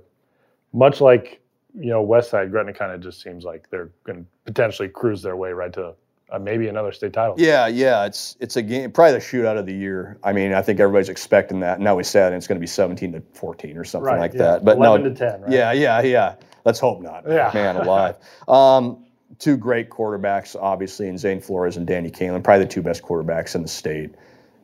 much 0.73 1.01
like 1.01 1.41
you 1.77 1.91
know 1.91 2.03
West 2.03 2.31
Side, 2.31 2.53
Gretna 2.53 2.73
kind 2.73 2.93
of 2.93 3.01
just 3.01 3.21
seems 3.21 3.43
like 3.43 3.69
they're 3.69 3.91
going 4.05 4.21
to 4.21 4.25
potentially 4.45 4.89
cruise 4.89 5.23
their 5.23 5.35
way 5.35 5.51
right 5.51 5.73
to 5.73 5.95
uh, 6.31 6.39
maybe 6.39 6.69
another 6.69 6.93
state 6.93 7.13
title. 7.13 7.35
Yeah, 7.37 7.67
yeah, 7.67 8.07
it's 8.07 8.37
it's 8.39 8.55
a 8.55 8.63
game, 8.63 8.93
probably 8.93 9.15
the 9.15 9.19
shootout 9.19 9.59
of 9.59 9.67
the 9.67 9.75
year. 9.75 10.19
I 10.23 10.33
mean, 10.33 10.53
I 10.53 10.63
think 10.63 10.79
everybody's 10.79 11.09
expecting 11.09 11.59
that. 11.61 11.81
Now 11.81 11.97
we 11.97 12.05
said 12.05 12.33
it's 12.33 12.47
going 12.47 12.55
to 12.55 12.61
be 12.61 12.69
17 12.69 13.11
to 13.15 13.21
14 13.35 13.77
or 13.77 13.83
something 13.83 14.07
right, 14.07 14.21
like 14.21 14.35
yeah. 14.35 14.39
that. 14.39 14.65
But 14.65 14.77
11 14.77 15.03
no, 15.03 15.09
to 15.09 15.15
10. 15.17 15.41
Right? 15.41 15.51
Yeah, 15.51 15.73
yeah, 15.73 16.01
yeah. 16.03 16.35
Let's 16.65 16.79
hope 16.79 17.03
not. 17.03 17.25
Yeah. 17.27 17.51
man 17.53 17.75
alive. 17.85 18.15
Um, 18.47 19.05
two 19.41 19.57
great 19.57 19.91
quarterbacks, 19.91 20.55
obviously, 20.55 21.09
in 21.09 21.19
Zane 21.19 21.41
Flores 21.41 21.77
and 21.77 21.89
Danny 21.89 22.13
Kaelin, 22.13 22.45
probably 22.45 22.67
the 22.67 22.71
two 22.71 22.83
best 22.83 23.03
quarterbacks 23.03 23.57
in 23.57 23.63
the 23.63 23.69
state. 23.69 24.15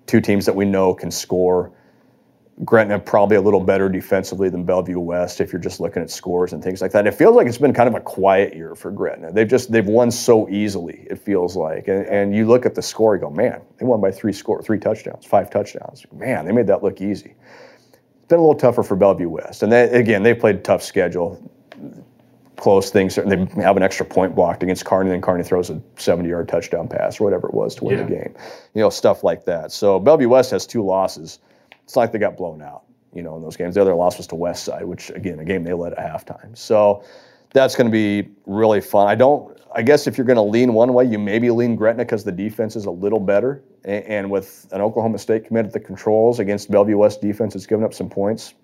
Two 0.07 0.21
teams 0.21 0.47
that 0.47 0.55
we 0.55 0.65
know 0.65 0.95
can 0.95 1.11
score. 1.11 1.73
Gretna 2.65 2.99
probably 2.99 3.37
a 3.37 3.41
little 3.41 3.61
better 3.61 3.89
defensively 3.89 4.49
than 4.49 4.65
Bellevue 4.65 4.99
West 4.99 5.43
if 5.43 5.53
you're 5.53 5.61
just 5.61 5.79
looking 5.79 6.01
at 6.01 6.11
scores 6.11 6.55
and 6.55 6.65
things 6.65 6.81
like 6.81 6.91
that. 6.93 7.07
It 7.07 7.13
feels 7.13 7.37
like 7.37 7.47
it's 7.47 7.59
been 7.59 7.75
kind 7.75 7.87
of 7.87 7.95
a 7.95 8.01
quiet 8.01 8.55
year 8.55 8.75
for 8.75 8.91
Gretna. 8.91 9.31
They've 9.31 9.47
just 9.47 9.71
they've 9.71 9.87
won 9.87 10.11
so 10.11 10.49
easily. 10.49 11.07
It 11.11 11.19
feels 11.19 11.55
like, 11.55 11.89
and, 11.89 12.07
and 12.07 12.35
you 12.35 12.47
look 12.47 12.65
at 12.65 12.75
the 12.75 12.81
score, 12.81 13.15
you 13.15 13.21
go, 13.21 13.29
man, 13.29 13.61
they 13.79 13.85
won 13.85 14.01
by 14.01 14.11
three 14.11 14.33
score, 14.33 14.63
three 14.63 14.79
touchdowns, 14.79 15.27
five 15.27 15.51
touchdowns. 15.51 16.07
Man, 16.13 16.47
they 16.47 16.53
made 16.53 16.67
that 16.69 16.83
look 16.83 17.03
easy. 17.03 17.35
It's 17.91 18.29
been 18.29 18.39
a 18.39 18.43
little 18.43 18.55
tougher 18.55 18.83
for 18.83 18.97
Bellevue 18.97 19.29
West, 19.29 19.63
and 19.63 19.71
they, 19.71 19.91
again, 19.91 20.23
they 20.23 20.33
played 20.33 20.65
tough 20.65 20.83
schedule, 20.83 21.39
close 22.57 22.91
things. 22.91 23.17
They 23.17 23.47
have 23.63 23.77
an 23.77 23.83
extra 23.83 24.07
point 24.07 24.35
blocked 24.35 24.63
against 24.63 24.85
Kearney, 24.85 25.13
and 25.13 25.23
Kearney 25.23 25.45
throws 25.45 25.71
a 25.71 25.75
70-yard 25.97 26.49
touchdown 26.49 26.89
pass 26.89 27.21
or 27.21 27.25
whatever 27.25 27.49
it 27.49 27.55
was 27.55 27.75
to 27.77 27.85
win 27.85 27.99
yeah. 27.99 28.05
the 28.05 28.11
game. 28.11 28.35
You 28.75 28.83
know, 28.83 28.91
stuff 28.91 29.23
like 29.23 29.45
that. 29.45 29.73
So 29.73 29.99
Bellevue 30.01 30.29
West 30.29 30.51
has 30.51 30.67
two 30.67 30.85
losses 30.85 31.39
it's 31.87 31.95
like 31.95 32.11
they 32.11 32.19
got 32.19 32.37
blown 32.37 32.61
out, 32.63 32.83
you 33.15 33.23
know, 33.23 33.37
in 33.37 33.43
those 33.43 33.57
games. 33.57 33.77
The 33.77 33.81
other 33.81 33.95
loss 33.95 34.19
was 34.19 34.27
to 34.29 34.35
West 34.35 34.65
Side, 34.65 34.85
which 34.85 35.11
again, 35.11 35.39
a 35.39 35.45
game 35.45 35.63
they 35.63 35.73
led 35.73 35.93
at 35.93 35.99
halftime. 35.99 36.57
So 36.59 37.05
that's 37.53 37.77
going 37.77 37.87
to 37.87 37.93
be 37.93 38.29
really 38.45 38.81
fun. 38.81 39.07
I 39.07 39.15
don't. 39.15 39.57
I 39.73 39.83
guess 39.83 40.07
if 40.07 40.19
you're 40.19 40.27
going 40.27 40.37
to 40.37 40.43
lean 40.43 40.73
one 40.73 40.93
way, 40.95 41.05
you 41.05 41.19
maybe 41.19 41.51
lean 41.51 41.77
Gretna 41.77 42.05
because 42.05 42.25
the 42.25 42.33
defense 42.33 42.77
is 42.77 42.87
a 42.87 42.91
little 42.91 43.21
better, 43.21 43.63
and, 43.85 44.05
and 44.05 44.31
with 44.31 44.67
an 44.73 44.81
Oklahoma 44.81 45.19
State 45.19 45.47
commit 45.47 45.67
at 45.67 45.73
the 45.73 45.81
controls 45.81 46.41
against 46.41 46.71
Bellevue 46.71 46.97
West 46.97 47.21
defense, 47.21 47.55
it's 47.55 47.67
given 47.67 47.85
up 47.85 47.95
some 47.95 48.09
points. 48.09 48.55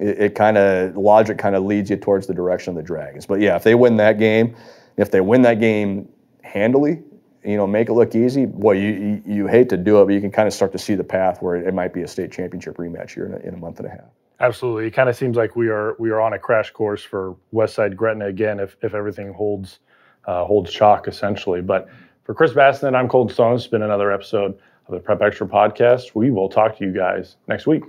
It, 0.00 0.18
it 0.18 0.34
kind 0.34 0.56
of 0.56 0.96
logic 0.96 1.38
kind 1.38 1.54
of 1.54 1.64
leads 1.64 1.90
you 1.90 1.96
towards 1.96 2.26
the 2.26 2.34
direction 2.34 2.70
of 2.70 2.76
the 2.76 2.82
Dragons. 2.82 3.26
But 3.26 3.40
yeah, 3.40 3.56
if 3.56 3.64
they 3.64 3.74
win 3.74 3.96
that 3.96 4.18
game, 4.18 4.54
if 4.96 5.10
they 5.10 5.20
win 5.20 5.42
that 5.42 5.60
game 5.60 6.08
handily, 6.42 7.02
you 7.44 7.56
know, 7.56 7.66
make 7.66 7.88
it 7.88 7.92
look 7.92 8.14
easy. 8.14 8.46
Boy, 8.46 8.72
you, 8.72 8.88
you, 8.88 9.22
you 9.26 9.46
hate 9.46 9.68
to 9.70 9.76
do 9.76 10.00
it, 10.00 10.06
but 10.06 10.14
you 10.14 10.20
can 10.20 10.30
kind 10.30 10.48
of 10.48 10.54
start 10.54 10.72
to 10.72 10.78
see 10.78 10.94
the 10.94 11.04
path 11.04 11.40
where 11.40 11.56
it 11.56 11.72
might 11.72 11.92
be 11.92 12.02
a 12.02 12.08
state 12.08 12.32
championship 12.32 12.76
rematch 12.76 13.14
here 13.14 13.26
in 13.26 13.34
a, 13.34 13.48
in 13.48 13.54
a 13.54 13.56
month 13.56 13.78
and 13.78 13.86
a 13.86 13.90
half. 13.90 14.10
Absolutely, 14.40 14.86
it 14.86 14.92
kind 14.92 15.08
of 15.08 15.16
seems 15.16 15.36
like 15.36 15.56
we 15.56 15.68
are 15.68 15.96
we 15.98 16.10
are 16.10 16.20
on 16.20 16.32
a 16.32 16.38
crash 16.38 16.70
course 16.70 17.02
for 17.02 17.36
Westside 17.52 17.96
Gretna 17.96 18.26
again 18.26 18.60
if 18.60 18.76
if 18.82 18.94
everything 18.94 19.32
holds 19.32 19.80
uh, 20.26 20.44
holds 20.44 20.70
chalk 20.72 21.08
essentially. 21.08 21.60
But 21.60 21.88
for 22.22 22.34
Chris 22.34 22.52
Basnett, 22.52 22.94
I'm 22.94 23.08
Colton 23.08 23.34
Stone. 23.34 23.56
It's 23.56 23.66
been 23.66 23.82
another 23.82 24.12
episode 24.12 24.56
of 24.86 24.94
the 24.94 25.00
Prep 25.00 25.22
Extra 25.22 25.46
podcast. 25.46 26.14
We 26.14 26.30
will 26.30 26.48
talk 26.48 26.76
to 26.78 26.84
you 26.84 26.92
guys 26.92 27.36
next 27.48 27.66
week. 27.66 27.82